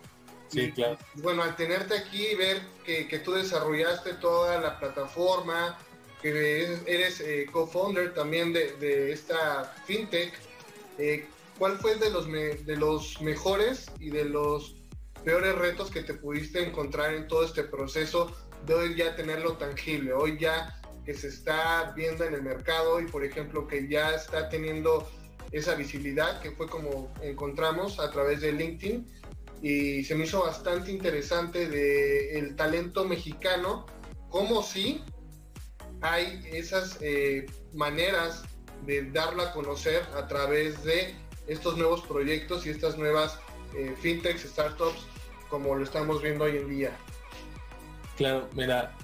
Sí, 0.49 0.71
claro. 0.71 0.99
bueno, 1.15 1.41
al 1.41 1.55
tenerte 1.55 1.97
aquí, 1.97 2.35
ver 2.35 2.61
que, 2.85 3.07
que 3.07 3.17
tú 3.17 3.31
desarrollaste 3.31 4.13
toda 4.15 4.59
la 4.59 4.77
plataforma, 4.77 5.79
que 6.21 6.77
eres 6.85 7.19
eh, 7.19 7.47
co-founder 7.51 8.13
también 8.13 8.53
de, 8.53 9.11
esta 9.11 9.75
fintech. 9.85 10.33
Eh, 10.97 11.25
¿Cuál 11.57 11.77
fue 11.77 11.95
de 11.95 12.09
los, 12.09 12.31
de 12.31 12.75
los 12.77 13.21
mejores 13.21 13.91
y 13.99 14.09
de 14.09 14.25
los 14.25 14.75
peores 15.23 15.55
retos 15.55 15.91
que 15.91 16.01
te 16.01 16.13
pudiste 16.13 16.63
encontrar 16.63 17.13
en 17.13 17.27
todo 17.27 17.45
este 17.45 17.63
proceso 17.63 18.35
de 18.65 18.73
hoy 18.73 18.95
ya 18.95 19.15
tenerlo 19.15 19.53
tangible? 19.57 20.13
Hoy 20.13 20.37
ya 20.39 20.81
que 21.05 21.13
se 21.13 21.27
está 21.27 21.93
viendo 21.95 22.23
en 22.23 22.33
el 22.33 22.43
mercado 22.43 22.99
y 22.99 23.05
por 23.07 23.23
ejemplo 23.23 23.67
que 23.67 23.87
ya 23.87 24.15
está 24.15 24.49
teniendo 24.49 25.07
esa 25.51 25.75
visibilidad 25.75 26.41
que 26.41 26.51
fue 26.51 26.67
como 26.67 27.13
encontramos 27.21 27.99
a 27.99 28.09
través 28.11 28.41
de 28.41 28.53
LinkedIn 28.53 29.07
y 29.61 30.03
se 30.03 30.15
me 30.15 30.25
hizo 30.25 30.41
bastante 30.41 30.91
interesante 30.91 31.67
de 31.67 32.39
el 32.39 32.55
talento 32.55 33.05
mexicano, 33.05 33.85
como 34.29 34.63
si 34.63 35.03
hay 36.01 36.41
esas 36.51 36.97
eh, 37.01 37.45
maneras 37.73 38.43
de 38.85 39.09
darla 39.11 39.43
a 39.43 39.53
conocer 39.53 40.01
a 40.15 40.27
través 40.27 40.83
de 40.83 41.15
estos 41.47 41.77
nuevos 41.77 42.01
proyectos 42.01 42.65
y 42.65 42.69
estas 42.69 42.97
nuevas 42.97 43.39
eh, 43.75 43.95
fintechs, 43.99 44.41
startups, 44.41 45.05
como 45.49 45.75
lo 45.75 45.83
estamos 45.83 46.21
viendo 46.21 46.45
hoy 46.45 46.57
en 46.57 46.69
día. 46.69 46.97
Claro, 48.17 48.47
mira, 48.53 48.95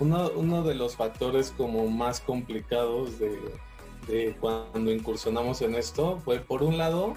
uno, 0.00 0.30
uno 0.34 0.62
de 0.62 0.74
los 0.74 0.96
factores 0.96 1.52
como 1.56 1.86
más 1.88 2.20
complicados 2.20 3.18
de, 3.18 4.36
cuando 4.40 4.92
incursionamos 4.92 5.62
en 5.62 5.74
esto 5.74 6.20
fue, 6.24 6.40
por 6.40 6.62
un 6.62 6.78
lado, 6.78 7.14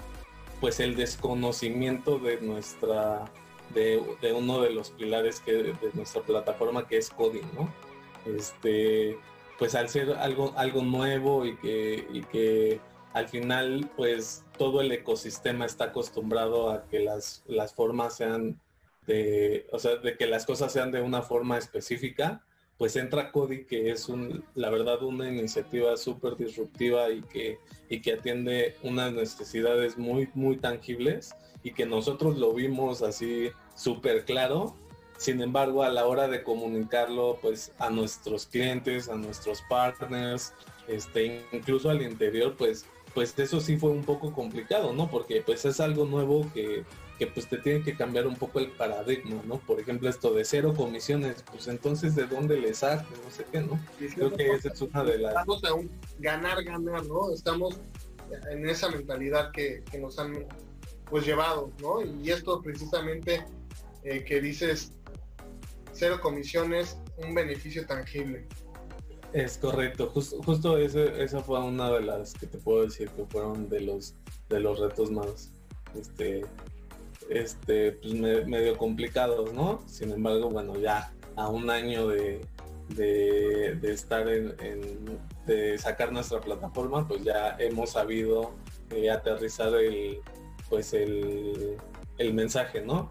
pues 0.60 0.80
el 0.80 0.96
desconocimiento 0.96 2.18
de 2.18 2.40
nuestra, 2.40 3.24
de, 3.74 4.02
de 4.20 4.32
uno 4.32 4.60
de 4.60 4.70
los 4.70 4.90
pilares 4.90 5.40
que, 5.40 5.52
de 5.52 5.90
nuestra 5.94 6.22
plataforma 6.22 6.86
que 6.86 6.98
es 6.98 7.10
coding, 7.10 7.44
¿no? 7.54 7.72
Este, 8.36 9.18
pues 9.58 9.74
al 9.74 9.88
ser 9.88 10.12
algo, 10.12 10.52
algo 10.56 10.82
nuevo 10.82 11.44
y 11.44 11.56
que, 11.56 12.06
y 12.12 12.22
que 12.22 12.80
al 13.12 13.28
final 13.28 13.90
pues 13.96 14.44
todo 14.56 14.80
el 14.80 14.92
ecosistema 14.92 15.66
está 15.66 15.84
acostumbrado 15.86 16.70
a 16.70 16.86
que 16.88 17.00
las, 17.00 17.42
las 17.46 17.74
formas 17.74 18.16
sean 18.16 18.60
de, 19.06 19.66
o 19.72 19.78
sea, 19.78 19.96
de 19.96 20.16
que 20.16 20.26
las 20.26 20.46
cosas 20.46 20.72
sean 20.72 20.92
de 20.92 21.00
una 21.00 21.22
forma 21.22 21.58
específica, 21.58 22.44
pues 22.76 22.94
entra 22.94 23.32
Cody, 23.32 23.64
que 23.64 23.90
es 23.90 24.08
un, 24.08 24.44
la 24.54 24.70
verdad 24.70 25.02
una 25.02 25.28
iniciativa 25.28 25.96
súper 25.96 26.36
disruptiva 26.36 27.10
y 27.10 27.22
que, 27.22 27.58
y 27.88 28.00
que 28.00 28.12
atiende 28.12 28.76
unas 28.82 29.12
necesidades 29.12 29.98
muy, 29.98 30.28
muy 30.34 30.58
tangibles 30.58 31.34
y 31.64 31.72
que 31.72 31.86
nosotros 31.86 32.38
lo 32.38 32.52
vimos 32.52 33.02
así 33.02 33.50
súper 33.74 34.24
claro 34.24 34.76
sin 35.18 35.42
embargo, 35.42 35.82
a 35.82 35.90
la 35.90 36.06
hora 36.06 36.28
de 36.28 36.42
comunicarlo 36.44 37.38
pues 37.42 37.72
a 37.78 37.90
nuestros 37.90 38.46
clientes, 38.46 39.08
a 39.08 39.16
nuestros 39.16 39.62
partners, 39.68 40.54
este, 40.86 41.44
incluso 41.52 41.90
al 41.90 42.02
interior, 42.02 42.56
pues, 42.56 42.86
pues 43.14 43.36
eso 43.36 43.60
sí 43.60 43.76
fue 43.76 43.90
un 43.90 44.04
poco 44.04 44.32
complicado, 44.32 44.92
¿no? 44.92 45.10
Porque 45.10 45.42
pues 45.44 45.64
es 45.64 45.80
algo 45.80 46.04
nuevo 46.04 46.48
que, 46.54 46.84
que 47.18 47.26
pues 47.26 47.48
te 47.48 47.58
tiene 47.58 47.82
que 47.82 47.96
cambiar 47.96 48.28
un 48.28 48.36
poco 48.36 48.60
el 48.60 48.70
paradigma, 48.70 49.42
¿no? 49.44 49.58
Por 49.58 49.80
ejemplo, 49.80 50.08
esto 50.08 50.32
de 50.32 50.44
cero 50.44 50.72
comisiones, 50.76 51.44
pues 51.50 51.66
entonces 51.66 52.14
de 52.14 52.28
dónde 52.28 52.60
le 52.60 52.72
saco, 52.72 53.08
no 53.24 53.30
sé 53.32 53.44
qué, 53.50 53.60
¿no? 53.60 53.78
Creo 54.14 54.32
que 54.32 54.52
esa 54.52 54.68
es 54.68 54.80
una 54.80 55.02
de 55.02 55.18
las... 55.18 55.32
Estamos 55.32 55.64
a 55.64 55.74
un 55.74 55.90
ganar, 56.20 56.62
ganar, 56.62 57.04
¿no? 57.06 57.32
Estamos 57.32 57.80
en 58.52 58.68
esa 58.68 58.88
mentalidad 58.88 59.50
que, 59.50 59.82
que 59.90 59.98
nos 59.98 60.16
han 60.20 60.46
pues 61.10 61.26
llevado, 61.26 61.72
¿no? 61.80 62.02
Y 62.02 62.30
esto 62.30 62.62
precisamente 62.62 63.44
eh, 64.04 64.24
que 64.24 64.40
dices 64.40 64.92
cero 65.98 66.20
comisiones, 66.22 66.98
un 67.16 67.34
beneficio 67.34 67.86
tangible. 67.86 68.46
Es 69.32 69.58
correcto, 69.58 70.08
justo 70.08 70.78
esa 70.78 71.40
fue 71.42 71.60
una 71.60 71.90
de 71.92 72.00
las 72.00 72.32
que 72.32 72.46
te 72.46 72.56
puedo 72.56 72.84
decir 72.84 73.10
que 73.10 73.26
fueron 73.26 73.68
de 73.68 73.80
los 73.82 74.14
de 74.48 74.60
los 74.60 74.78
retos 74.78 75.10
más 75.10 75.52
este 75.94 76.46
este 77.28 77.92
pues 77.92 78.14
medio 78.14 78.78
complicados, 78.78 79.52
¿no? 79.52 79.82
Sin 79.86 80.12
embargo, 80.12 80.48
bueno, 80.48 80.78
ya 80.78 81.12
a 81.36 81.48
un 81.48 81.68
año 81.68 82.08
de, 82.08 82.40
de, 82.88 83.92
estar 83.92 84.26
en, 84.28 84.54
de 85.46 85.76
sacar 85.78 86.10
nuestra 86.10 86.40
plataforma, 86.40 87.06
pues 87.06 87.22
ya 87.22 87.54
hemos 87.58 87.90
sabido 87.90 88.52
eh, 88.90 89.10
aterrizar 89.10 89.74
el 89.74 90.20
pues 90.70 90.94
el, 90.94 91.76
el 92.16 92.34
mensaje, 92.34 92.80
¿no? 92.80 93.10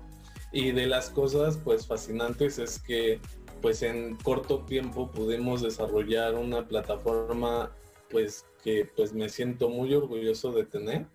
Y 0.52 0.72
de 0.72 0.88
las 0.88 1.10
cosas 1.10 1.58
pues 1.64 1.86
fascinantes 1.86 2.58
es 2.60 2.80
que 2.80 3.20
pues 3.62 3.82
en 3.84 4.16
corto 4.18 4.60
tiempo 4.66 5.12
pudimos 5.12 5.62
desarrollar 5.62 6.36
una 6.36 6.68
plataforma 6.68 7.72
pues 8.10 8.46
que 8.64 8.90
pues 8.96 9.14
me 9.14 9.30
siento 9.30 9.70
muy 9.70 9.94
orgulloso 9.94 10.52
de 10.52 10.66
tener 10.66 11.06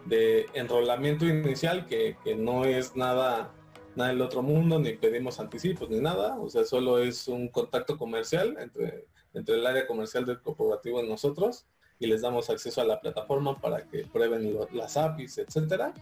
de, 0.06 0.46
enrolamiento 0.54 1.26
inicial 1.26 1.86
que, 1.86 2.16
no 2.38 2.66
es 2.66 2.96
nada, 2.96 3.54
nada 3.96 4.10
del 4.10 4.22
otro 4.22 4.42
mundo, 4.42 4.80
ni 4.80 4.94
pedimos 4.94 5.40
anticipos 5.40 5.90
ni 5.90 6.00
nada, 6.00 6.38
o 6.40 6.50
sea, 6.50 6.64
solo 6.66 7.00
es 7.00 7.28
un 7.28 7.50
contacto 7.50 7.98
comercial 7.98 8.58
entre, 8.60 9.06
entre 9.34 9.56
el 9.56 9.66
área 9.66 9.88
comercial 9.88 10.26
del 10.26 10.42
corporativo 10.42 11.04
y 11.04 11.08
nosotros 11.08 11.66
y 12.00 12.08
les 12.08 12.22
damos 12.22 12.50
acceso 12.50 12.82
a 12.82 12.86
la 12.86 13.02
plataforma 13.02 13.60
para 13.60 13.86
que 13.86 14.06
prueben 14.06 14.58
las 14.72 14.96
APIs, 14.96 15.38
etcétera. 15.38 15.94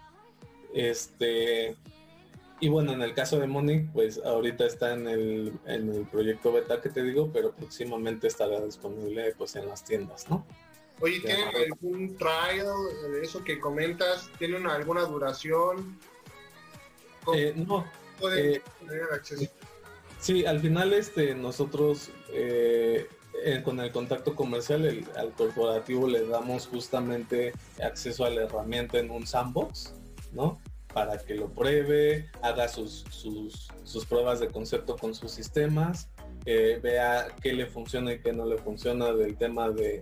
Este, 0.74 1.76
y 2.60 2.70
bueno, 2.70 2.92
en 2.94 3.02
el 3.02 3.14
caso 3.14 3.40
de 3.40 3.48
Monic, 3.48 3.92
pues 3.92 4.20
ahorita 4.24 4.66
está 4.66 4.94
en 4.94 5.08
el, 5.08 5.54
en 5.66 5.94
el 5.94 6.06
proyecto 6.08 6.52
beta 6.52 6.82
que 6.82 6.90
te 6.90 7.04
digo, 7.04 7.30
pero 7.32 7.52
próximamente 7.52 8.28
estará 8.28 8.60
disponible 8.62 9.34
pues 9.38 9.56
en 9.56 9.68
las 9.68 9.84
tiendas, 9.84 10.30
¿no? 10.30 10.46
Oye, 11.00 11.20
¿tienen 11.20 11.50
algún 11.56 12.18
trial 12.18 12.66
de 13.12 13.22
eso 13.22 13.44
que 13.44 13.60
comentas? 13.60 14.30
¿Tienen 14.40 14.66
alguna 14.66 15.02
duración? 15.02 16.00
Eh, 17.36 17.54
no. 17.56 17.86
Eh, 18.36 18.62
tener 18.80 19.04
acceso? 19.14 19.46
Sí, 20.20 20.46
al 20.46 20.60
final 20.60 20.94
este 20.94 21.36
nosotros 21.36 22.10
eh, 22.32 23.08
con 23.64 23.80
el 23.80 23.92
contacto 23.92 24.36
comercial 24.36 25.06
al 25.16 25.32
corporativo 25.34 26.08
le 26.08 26.26
damos 26.26 26.66
justamente 26.66 27.54
acceso 27.84 28.26
a 28.26 28.32
la 28.32 28.46
herramienta 28.46 28.98
en 28.98 29.12
un 29.12 29.28
sandbox, 29.28 29.94
¿no? 30.32 30.60
Para 30.98 31.20
que 31.20 31.36
lo 31.36 31.48
pruebe, 31.50 32.28
haga 32.42 32.68
sus, 32.68 33.06
sus, 33.12 34.06
pruebas 34.08 34.40
de 34.40 34.48
concepto 34.48 34.96
con 34.96 35.14
sus 35.14 35.30
sistemas, 35.30 36.10
vea 36.44 37.28
qué 37.40 37.54
le 37.54 37.68
funciona 37.68 38.14
y 38.14 38.20
qué 38.20 38.34
no 38.34 38.48
le 38.48 38.58
funciona 38.58 39.14
del 39.14 39.38
tema 39.38 39.70
de, 39.70 40.00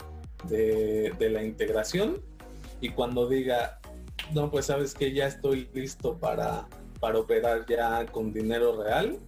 de, 0.47 1.29
la 1.29 1.43
integración. 1.43 2.21
Y 2.79 2.91
cuando 2.91 3.27
diga, 3.27 3.81
no, 4.33 4.49
pues 4.49 4.67
sabes 4.67 4.93
que 4.93 5.11
ya 5.11 5.27
estoy 5.27 5.67
listo 5.73 6.17
para, 6.17 6.65
para 7.01 7.19
operar 7.19 7.65
ya 7.65 8.05
con 8.05 8.31
dinero 8.31 8.81
real, 8.81 9.19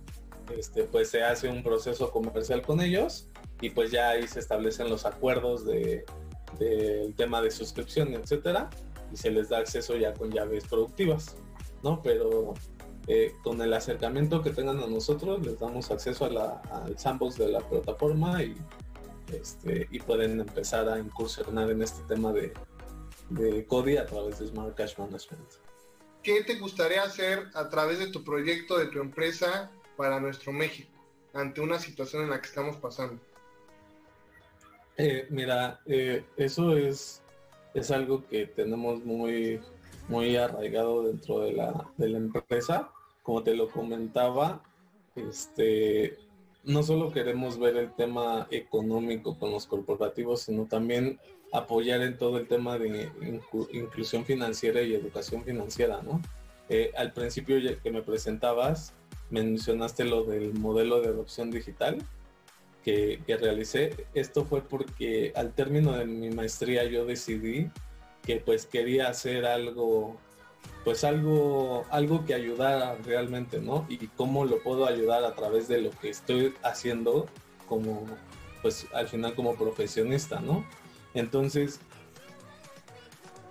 este, 0.57 0.85
pues 0.85 1.09
se 1.09 1.21
hace 1.21 1.49
un 1.49 1.63
proceso 1.63 2.11
comercial 2.11 2.61
con 2.61 2.79
ellos 2.79 3.27
y 3.59 3.71
pues 3.71 3.91
ya 3.91 4.11
ahí 4.11 4.25
se 4.25 4.39
establecen 4.39 4.87
los 4.87 5.05
acuerdos 5.05 5.65
de, 5.65 6.05
del 6.59 7.13
tema 7.15 7.41
de 7.41 7.51
suscripción, 7.51 8.13
etcétera, 8.13 8.69
y 9.11 9.17
se 9.17 9.31
les 9.31 9.49
da 9.49 9.57
acceso 9.57 9.97
ya 9.97 10.13
con 10.13 10.31
llaves 10.31 10.63
productivas, 10.65 11.35
¿no? 11.83 12.01
Pero 12.01 12.53
eh, 13.07 13.33
con 13.43 13.61
el 13.61 13.73
acercamiento 13.73 14.41
que 14.41 14.51
tengan 14.51 14.79
a 14.79 14.87
nosotros, 14.87 15.45
les 15.45 15.59
damos 15.59 15.91
acceso 15.91 16.25
a 16.25 16.29
la, 16.29 16.61
al 16.71 16.97
sandbox 16.97 17.37
de 17.37 17.49
la 17.49 17.59
plataforma 17.59 18.43
y 18.43 18.55
este, 19.33 19.87
y 19.91 19.99
pueden 19.99 20.39
empezar 20.39 20.87
a 20.87 20.97
incursionar 20.99 21.69
en 21.69 21.81
este 21.81 22.01
tema 22.03 22.31
de, 22.31 22.53
de 23.29 23.65
CODI 23.65 23.97
a 23.97 24.05
través 24.05 24.39
de 24.39 24.47
Smart 24.47 24.75
Cash 24.75 24.97
Management. 24.97 25.49
¿Qué 26.23 26.43
te 26.43 26.55
gustaría 26.55 27.03
hacer 27.03 27.47
a 27.53 27.69
través 27.69 27.99
de 27.99 28.07
tu 28.07 28.23
proyecto, 28.23 28.77
de 28.77 28.87
tu 28.87 28.99
empresa 28.99 29.71
para 29.95 30.19
nuestro 30.19 30.51
México 30.51 30.91
ante 31.33 31.61
una 31.61 31.79
situación 31.79 32.23
en 32.23 32.29
la 32.29 32.41
que 32.41 32.47
estamos 32.47 32.77
pasando? 32.77 33.21
Eh, 34.97 35.27
mira, 35.29 35.79
eh, 35.85 36.25
eso 36.37 36.75
es, 36.75 37.21
es 37.73 37.91
algo 37.91 38.25
que 38.27 38.47
tenemos 38.47 39.03
muy, 39.03 39.59
muy 40.07 40.35
arraigado 40.35 41.03
dentro 41.03 41.39
de 41.39 41.53
la, 41.53 41.89
de 41.97 42.09
la 42.09 42.17
empresa. 42.17 42.89
Como 43.23 43.43
te 43.43 43.55
lo 43.55 43.69
comentaba, 43.69 44.63
este, 45.15 46.17
no 46.63 46.83
solo 46.83 47.11
queremos 47.11 47.59
ver 47.59 47.77
el 47.77 47.93
tema 47.93 48.47
económico 48.51 49.37
con 49.37 49.51
los 49.51 49.65
corporativos, 49.65 50.41
sino 50.43 50.65
también 50.65 51.19
apoyar 51.51 52.01
en 52.01 52.17
todo 52.17 52.37
el 52.37 52.47
tema 52.47 52.77
de 52.77 53.09
inclusión 53.71 54.25
financiera 54.25 54.81
y 54.81 54.93
educación 54.93 55.43
financiera, 55.43 56.01
¿no? 56.01 56.21
Eh, 56.69 56.91
al 56.97 57.13
principio 57.13 57.57
que 57.81 57.91
me 57.91 58.01
presentabas, 58.01 58.93
mencionaste 59.29 60.03
lo 60.03 60.23
del 60.23 60.53
modelo 60.53 61.01
de 61.01 61.07
adopción 61.07 61.49
digital 61.51 61.97
que, 62.83 63.21
que 63.25 63.37
realicé. 63.37 64.07
Esto 64.13 64.45
fue 64.45 64.61
porque 64.61 65.31
al 65.35 65.53
término 65.53 65.93
de 65.93 66.05
mi 66.05 66.29
maestría 66.29 66.83
yo 66.85 67.05
decidí 67.05 67.69
que 68.27 68.35
pues 68.35 68.65
quería 68.65 69.07
hacer 69.07 69.45
algo 69.45 70.17
pues 70.83 71.03
algo, 71.03 71.85
algo 71.89 72.25
que 72.25 72.33
ayudara 72.33 72.95
realmente, 73.03 73.59
¿no? 73.59 73.85
Y 73.89 74.07
cómo 74.07 74.45
lo 74.45 74.63
puedo 74.63 74.85
ayudar 74.85 75.25
a 75.25 75.35
través 75.35 75.67
de 75.67 75.81
lo 75.81 75.91
que 75.91 76.09
estoy 76.09 76.53
haciendo 76.63 77.27
como, 77.67 78.05
pues 78.61 78.87
al 78.93 79.07
final 79.09 79.35
como 79.35 79.55
profesionista, 79.55 80.39
¿no? 80.39 80.65
Entonces, 81.13 81.81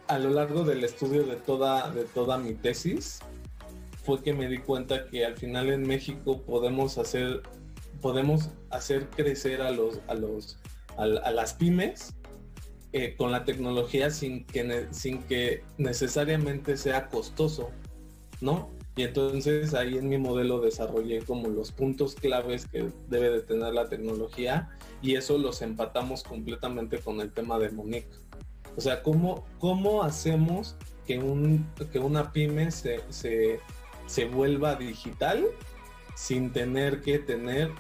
a 0.08 0.18
lo 0.18 0.30
largo 0.30 0.64
del 0.64 0.82
estudio 0.82 1.24
de 1.24 1.36
toda, 1.36 1.90
de 1.90 2.04
toda 2.04 2.38
mi 2.38 2.54
tesis, 2.54 3.20
fue 4.02 4.22
que 4.22 4.32
me 4.32 4.48
di 4.48 4.58
cuenta 4.58 5.06
que 5.06 5.26
al 5.26 5.36
final 5.36 5.68
en 5.68 5.86
México 5.86 6.40
podemos 6.40 6.96
hacer, 6.96 7.42
podemos 8.00 8.48
hacer 8.70 9.10
crecer 9.10 9.60
a 9.60 9.72
los, 9.72 10.00
a 10.06 10.14
los, 10.14 10.56
a 10.96 11.06
las 11.06 11.52
pymes 11.52 12.14
eh, 12.98 13.14
con 13.14 13.30
la 13.30 13.44
tecnología 13.44 14.08
sin 14.08 14.46
que, 14.46 14.86
sin 14.90 15.22
que 15.24 15.62
necesariamente 15.76 16.78
sea 16.78 17.08
costoso, 17.08 17.70
¿no? 18.40 18.70
Y 18.96 19.02
entonces 19.02 19.74
ahí 19.74 19.98
en 19.98 20.08
mi 20.08 20.16
modelo 20.16 20.62
desarrollé 20.62 21.20
como 21.20 21.48
los 21.48 21.72
puntos 21.72 22.14
claves 22.14 22.66
que 22.66 22.88
debe 23.10 23.28
de 23.32 23.40
tener 23.42 23.74
la 23.74 23.90
tecnología 23.90 24.70
y 25.02 25.16
eso 25.16 25.36
los 25.36 25.60
empatamos 25.60 26.22
completamente 26.22 26.98
con 26.98 27.20
el 27.20 27.30
tema 27.34 27.58
de 27.58 27.68
Monique. 27.68 28.08
O 28.78 28.80
sea, 28.80 29.02
¿cómo, 29.02 29.44
cómo 29.58 30.02
hacemos 30.02 30.74
que, 31.06 31.18
un, 31.18 31.70
que 31.92 31.98
una 31.98 32.32
pyme 32.32 32.70
se, 32.70 33.02
se, 33.10 33.60
se 34.06 34.24
vuelva 34.24 34.74
digital 34.76 35.44
sin 36.16 36.50
tener 36.50 37.02
que 37.02 37.18
tener 37.18 37.70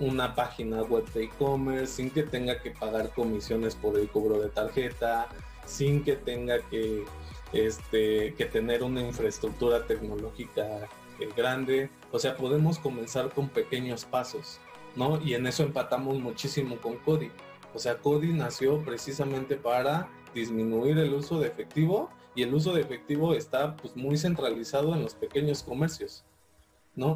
una 0.00 0.34
página 0.34 0.82
web 0.82 1.04
de 1.12 1.24
e-commerce, 1.24 1.94
sin 1.94 2.10
que 2.10 2.24
tenga 2.24 2.60
que 2.60 2.72
pagar 2.72 3.14
comisiones 3.14 3.76
por 3.76 3.96
el 3.96 4.08
cobro 4.08 4.40
de 4.40 4.48
tarjeta, 4.48 5.28
sin 5.64 6.02
que 6.02 6.16
tenga 6.16 6.58
que, 6.70 7.04
este, 7.52 8.34
que 8.34 8.46
tener 8.46 8.82
una 8.82 9.00
infraestructura 9.00 9.86
tecnológica 9.86 10.88
eh, 11.20 11.28
grande. 11.36 11.88
O 12.10 12.18
sea, 12.18 12.36
podemos 12.36 12.80
comenzar 12.80 13.32
con 13.32 13.48
pequeños 13.48 14.04
pasos, 14.04 14.58
¿no? 14.96 15.22
Y 15.22 15.34
en 15.34 15.46
eso 15.46 15.62
empatamos 15.62 16.18
muchísimo 16.18 16.78
con 16.78 16.96
Cody. 16.96 17.30
O 17.74 17.78
sea, 17.78 17.98
Cody 17.98 18.32
nació 18.32 18.82
precisamente 18.82 19.54
para 19.54 20.08
disminuir 20.34 20.98
el 20.98 21.14
uso 21.14 21.38
de 21.38 21.46
efectivo 21.46 22.10
y 22.34 22.42
el 22.42 22.52
uso 22.52 22.72
de 22.72 22.80
efectivo 22.80 23.34
está 23.34 23.76
pues, 23.76 23.94
muy 23.94 24.18
centralizado 24.18 24.94
en 24.94 25.02
los 25.02 25.14
pequeños 25.14 25.62
comercios. 25.62 26.24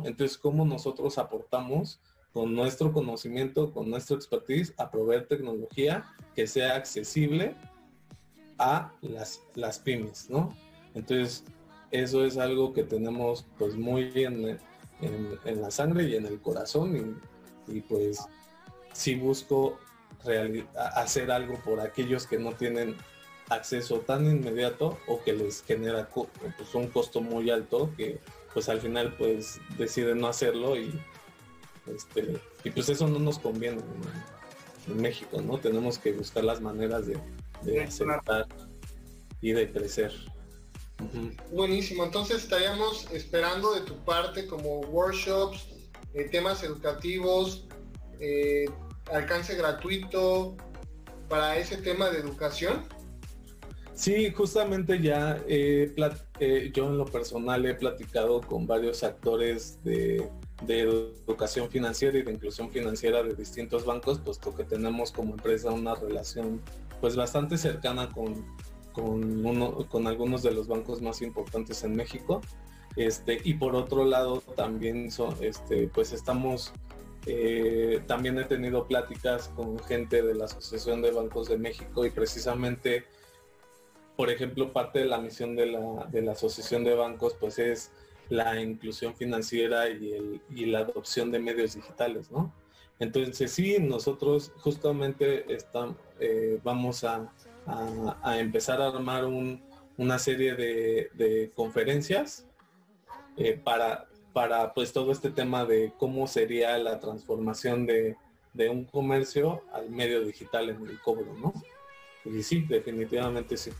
Entonces, 0.04 0.38
¿cómo 0.38 0.64
nosotros 0.64 1.18
aportamos 1.18 2.00
con 2.32 2.54
nuestro 2.54 2.92
conocimiento, 2.92 3.72
con 3.72 3.90
nuestra 3.90 4.16
expertise, 4.16 4.72
a 4.78 4.90
proveer 4.90 5.26
tecnología 5.26 6.04
que 6.34 6.46
sea 6.46 6.76
accesible 6.76 7.54
a 8.58 8.92
las, 9.02 9.78
pymes. 9.80 10.28
Entonces, 10.94 11.44
eso 11.90 12.24
es 12.24 12.38
algo 12.38 12.72
que 12.72 12.84
tenemos 12.84 13.46
pues 13.58 13.74
muy 13.74 14.04
bien 14.04 14.58
en, 15.00 15.60
la 15.60 15.70
sangre 15.70 16.04
y 16.04 16.16
en 16.16 16.26
el 16.26 16.40
corazón 16.40 17.18
y, 17.66 17.80
pues 17.80 18.26
sí 18.92 19.14
busco 19.14 19.78
hacer 20.74 21.30
algo 21.30 21.58
por 21.64 21.80
aquellos 21.80 22.26
que 22.26 22.38
no 22.38 22.52
tienen 22.52 22.96
acceso 23.50 23.98
tan 24.00 24.26
inmediato 24.26 24.98
o 25.06 25.20
que 25.22 25.32
les 25.32 25.62
genera 25.64 26.08
pues, 26.08 26.74
un 26.74 26.86
costo 26.88 27.20
muy 27.20 27.50
alto 27.50 27.90
que 27.96 28.20
pues 28.52 28.68
al 28.68 28.80
final 28.80 29.14
pues 29.16 29.60
deciden 29.78 30.18
no 30.18 30.28
hacerlo 30.28 30.76
y 30.76 30.92
este 31.86 32.40
y 32.64 32.70
pues 32.70 32.88
eso 32.88 33.08
no 33.08 33.18
nos 33.18 33.38
conviene 33.38 33.80
en, 34.88 35.00
México, 35.00 35.40
¿no? 35.40 35.58
Tenemos 35.58 35.98
que 35.98 36.12
buscar 36.12 36.42
las 36.42 36.60
maneras 36.60 37.06
de, 37.06 37.16
de 37.62 37.84
aceptar 37.84 38.46
y 39.40 39.52
de 39.52 39.70
crecer. 39.70 40.12
Buenísimo, 41.50 42.04
entonces 42.04 42.42
estaríamos 42.42 43.08
esperando 43.12 43.74
de 43.74 43.82
tu 43.82 43.96
parte 44.04 44.46
como 44.46 44.80
workshops, 44.80 45.68
eh, 46.14 46.24
temas 46.30 46.62
educativos, 46.64 47.64
eh, 48.20 48.66
alcance 49.12 49.54
gratuito 49.54 50.56
para 51.28 51.56
ese 51.56 51.76
tema 51.78 52.10
de 52.10 52.18
educación? 52.18 52.84
Sí, 53.94 54.32
justamente 54.32 55.00
ya 55.00 55.42
eh, 55.46 55.94
yo 56.74 56.88
en 56.88 56.98
lo 56.98 57.04
personal 57.04 57.64
he 57.66 57.74
platicado 57.74 58.40
con 58.40 58.66
varios 58.66 59.02
actores 59.02 59.78
de, 59.84 60.28
educación 60.66 61.68
financiera 61.68 62.16
y 62.18 62.22
de 62.22 62.32
inclusión 62.32 62.70
financiera 62.70 63.22
de 63.22 63.34
distintos 63.34 63.84
bancos, 63.84 64.20
puesto 64.20 64.54
que 64.54 64.62
tenemos 64.62 65.10
como 65.10 65.34
empresa 65.34 65.72
una 65.72 65.96
relación 65.96 66.60
pues 67.00 67.16
bastante 67.16 67.58
cercana 67.58 68.08
con, 68.12 68.46
con, 68.92 69.44
uno, 69.44 69.88
con 69.88 70.06
algunos 70.06 70.44
de 70.44 70.52
los 70.52 70.68
bancos 70.68 71.02
más 71.02 71.20
importantes 71.20 71.82
en 71.82 71.96
México. 71.96 72.40
Este, 72.94 73.40
y 73.42 73.54
por 73.54 73.74
otro 73.74 74.04
lado 74.04 74.40
también 74.54 75.08
este, 75.40 75.88
pues 75.88 76.12
estamos 76.12 76.72
eh, 77.26 78.02
también 78.06 78.38
he 78.38 78.44
tenido 78.44 78.86
pláticas 78.86 79.48
con 79.54 79.78
gente 79.80 80.22
de 80.22 80.34
la 80.34 80.46
Asociación 80.46 81.02
de 81.02 81.12
Bancos 81.12 81.48
de 81.48 81.56
México 81.56 82.04
y 82.04 82.10
precisamente, 82.10 83.04
por 84.16 84.30
ejemplo, 84.30 84.72
parte 84.72 85.00
de 85.00 85.04
la 85.06 85.18
misión 85.18 85.56
de 85.56 85.66
la, 85.66 86.06
de 86.10 86.22
la 86.22 86.32
Asociación 86.32 86.84
de 86.84 86.94
Bancos 86.94 87.34
pues 87.38 87.58
es 87.58 87.90
la 88.28 88.60
inclusión 88.60 89.14
financiera 89.14 89.88
y, 89.88 90.12
el, 90.12 90.40
y 90.54 90.66
la 90.66 90.80
adopción 90.80 91.30
de 91.30 91.38
medios 91.38 91.74
digitales, 91.74 92.30
¿no? 92.30 92.52
Entonces 92.98 93.50
sí, 93.50 93.78
nosotros 93.80 94.52
justamente 94.58 95.52
estamos, 95.52 95.96
eh, 96.20 96.60
vamos 96.62 97.04
a, 97.04 97.32
a, 97.66 98.38
empezar 98.38 98.80
a 98.80 98.88
armar 98.88 99.24
un, 99.24 99.62
una 99.96 100.18
serie 100.18 100.54
de, 100.54 101.10
de 101.14 101.50
conferencias 101.54 102.46
eh, 103.36 103.60
para, 103.62 104.08
para 104.32 104.72
pues 104.74 104.92
todo 104.92 105.12
este 105.12 105.30
tema 105.30 105.64
de 105.64 105.92
cómo 105.98 106.26
sería 106.26 106.76
la 106.78 107.00
transformación 107.00 107.86
de, 107.86 108.16
un 108.70 108.84
comercio 108.84 109.62
al 109.72 109.90
medio 109.90 110.24
digital 110.24 110.68
en 110.68 110.86
el 110.86 111.00
cobro, 111.00 111.34
¿no? 111.34 111.54
Y 112.24 112.42
sí, 112.42 112.60
definitivamente 112.68 113.56
sí. 113.56 113.70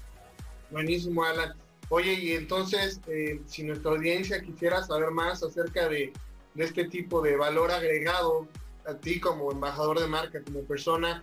Buenísimo, 0.72 1.22
Alan. 1.22 1.54
Oye, 1.90 2.14
y 2.14 2.32
entonces, 2.32 2.98
eh, 3.06 3.42
si 3.44 3.62
nuestra 3.62 3.90
audiencia 3.90 4.40
quisiera 4.40 4.82
saber 4.82 5.10
más 5.10 5.42
acerca 5.42 5.86
de, 5.88 6.12
este 6.56 6.86
tipo 6.86 7.20
de 7.22 7.36
valor 7.36 7.70
agregado 7.70 8.46
a 8.86 8.94
ti 8.94 9.20
como 9.20 9.52
embajador 9.52 10.00
de 10.00 10.06
marca, 10.06 10.42
como 10.42 10.62
persona, 10.64 11.22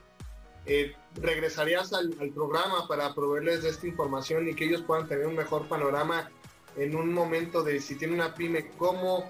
eh, 0.65 0.93
¿regresarías 1.15 1.93
al, 1.93 2.11
programa 2.33 2.87
para 2.87 3.13
proveerles 3.15 3.63
de 3.63 3.69
esta 3.69 3.87
información 3.87 4.47
y 4.47 4.53
que 4.53 4.65
ellos 4.65 4.83
puedan 4.83 5.07
tener 5.07 5.25
un 5.25 5.35
mejor 5.35 5.67
panorama 5.67 6.29
en 6.77 6.95
un 6.95 7.13
momento 7.13 7.63
de 7.63 7.79
si 7.79 7.95
tiene 7.95 8.13
una 8.13 8.35
pyme, 8.35 8.69
cómo, 8.77 9.27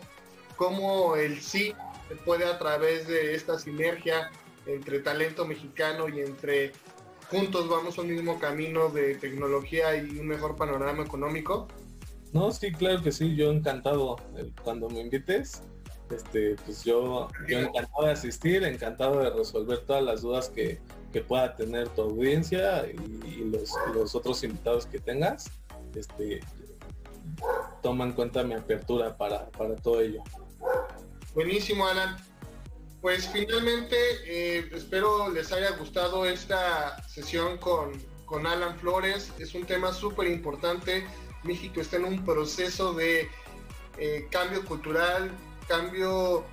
cómo 0.57 1.15
el 1.15 1.41
sí 1.41 1.73
puede 2.25 2.45
a 2.45 2.59
través 2.59 3.07
de 3.07 3.35
esta 3.35 3.57
sinergia 3.57 4.31
entre 4.65 4.99
talento 4.99 5.45
mexicano 5.45 6.09
y 6.09 6.19
entre 6.19 6.73
juntos 7.29 7.69
vamos 7.69 7.97
a 7.97 8.01
un 8.01 8.09
mismo 8.09 8.39
camino 8.39 8.89
de 8.89 9.15
tecnología 9.15 9.95
y 9.95 10.19
un 10.19 10.27
mejor 10.27 10.55
panorama 10.55 11.03
económico? 11.03 11.67
No, 12.33 12.51
sí, 12.51 12.71
claro 12.71 13.01
que 13.01 13.11
sí, 13.11 13.35
yo 13.35 13.51
encantado 13.51 14.17
eh, 14.37 14.51
cuando 14.63 14.89
me 14.89 15.01
invites. 15.01 15.63
Este, 16.11 16.55
pues 16.65 16.83
yo, 16.83 17.27
yo 17.47 17.59
encantado 17.59 18.05
de 18.05 18.11
asistir, 18.11 18.63
encantado 18.63 19.19
de 19.19 19.29
resolver 19.29 19.79
todas 19.85 20.03
las 20.03 20.21
dudas 20.21 20.49
que, 20.49 20.81
pueda 21.27 21.55
tener 21.55 21.89
tu 21.89 22.03
audiencia 22.03 22.87
y, 22.87 23.43
los, 23.43 23.73
los, 23.93 24.15
otros 24.15 24.43
invitados 24.43 24.85
que 24.85 24.99
tengas. 24.99 25.51
Este, 25.95 26.39
toma 27.81 28.05
en 28.05 28.13
cuenta 28.13 28.43
mi 28.43 28.53
apertura 28.53 29.17
para, 29.17 29.49
todo 29.81 30.01
ello. 30.01 30.23
Buenísimo, 31.33 31.87
Alan. 31.87 32.17
Pues 33.01 33.29
finalmente 33.29 33.95
eh, 34.25 34.69
espero 34.73 35.29
les 35.29 35.51
haya 35.53 35.71
gustado 35.71 36.25
esta 36.25 37.01
sesión 37.07 37.57
con, 37.57 37.93
con 38.25 38.45
Alan 38.45 38.77
Flores. 38.79 39.31
Es 39.39 39.55
un 39.55 39.65
tema 39.65 39.93
súper 39.93 40.27
importante. 40.27 41.07
México 41.43 41.79
está 41.79 41.95
en 41.95 42.05
un 42.05 42.25
proceso 42.25 42.93
de 42.93 43.29
eh, 43.97 44.27
cambio 44.29 44.65
cultural, 44.65 45.31
cambio 45.67 46.43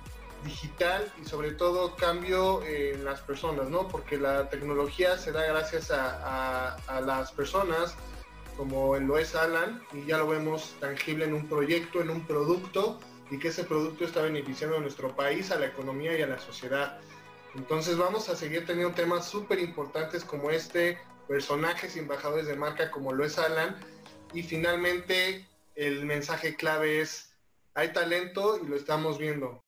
digital 0.45 1.11
y 1.21 1.27
sobre 1.27 1.51
todo 1.51 1.95
cambio 1.97 2.63
en 2.63 3.03
las 3.03 3.19
personas, 3.21 3.69
¿no? 3.69 3.89
Porque 3.89 4.17
la 4.17 4.49
tecnología 4.49 5.17
se 5.17 5.33
da 5.33 5.45
gracias 5.45 5.91
a, 5.91 6.75
a 6.75 7.01
las 7.01 7.31
personas 7.33 7.95
como 8.55 8.97
lo 8.97 9.17
es 9.19 9.35
Alan, 9.35 9.83
y 9.93 10.05
ya 10.07 10.17
lo 10.17 10.27
vemos 10.27 10.75
tangible 10.79 11.25
en 11.25 11.35
un 11.35 11.47
proyecto, 11.47 12.01
en 12.01 12.09
un 12.09 12.25
producto, 12.25 12.99
y 13.29 13.39
que 13.39 13.49
ese 13.49 13.63
producto 13.63 14.05
está 14.05 14.21
beneficiando 14.21 14.77
a 14.77 14.79
nuestro 14.79 15.15
país, 15.15 15.51
a 15.51 15.59
la 15.59 15.67
economía 15.67 16.17
y 16.17 16.21
a 16.21 16.27
la 16.27 16.39
sociedad. 16.39 16.99
Entonces 17.55 17.97
vamos 17.97 18.29
a 18.29 18.35
seguir 18.35 18.65
teniendo 18.65 18.93
temas 18.93 19.27
súper 19.27 19.59
importantes 19.59 20.23
como 20.23 20.51
este, 20.51 20.97
personajes 21.27 21.95
y 21.95 21.99
embajadores 21.99 22.47
de 22.47 22.55
marca 22.55 22.91
como 22.91 23.13
lo 23.13 23.25
es 23.25 23.37
Alan, 23.37 23.75
y 24.33 24.43
finalmente 24.43 25.47
el 25.75 26.05
mensaje 26.05 26.55
clave 26.55 27.01
es, 27.01 27.33
hay 27.73 27.93
talento 27.93 28.59
y 28.63 28.67
lo 28.67 28.75
estamos 28.75 29.17
viendo. 29.17 29.63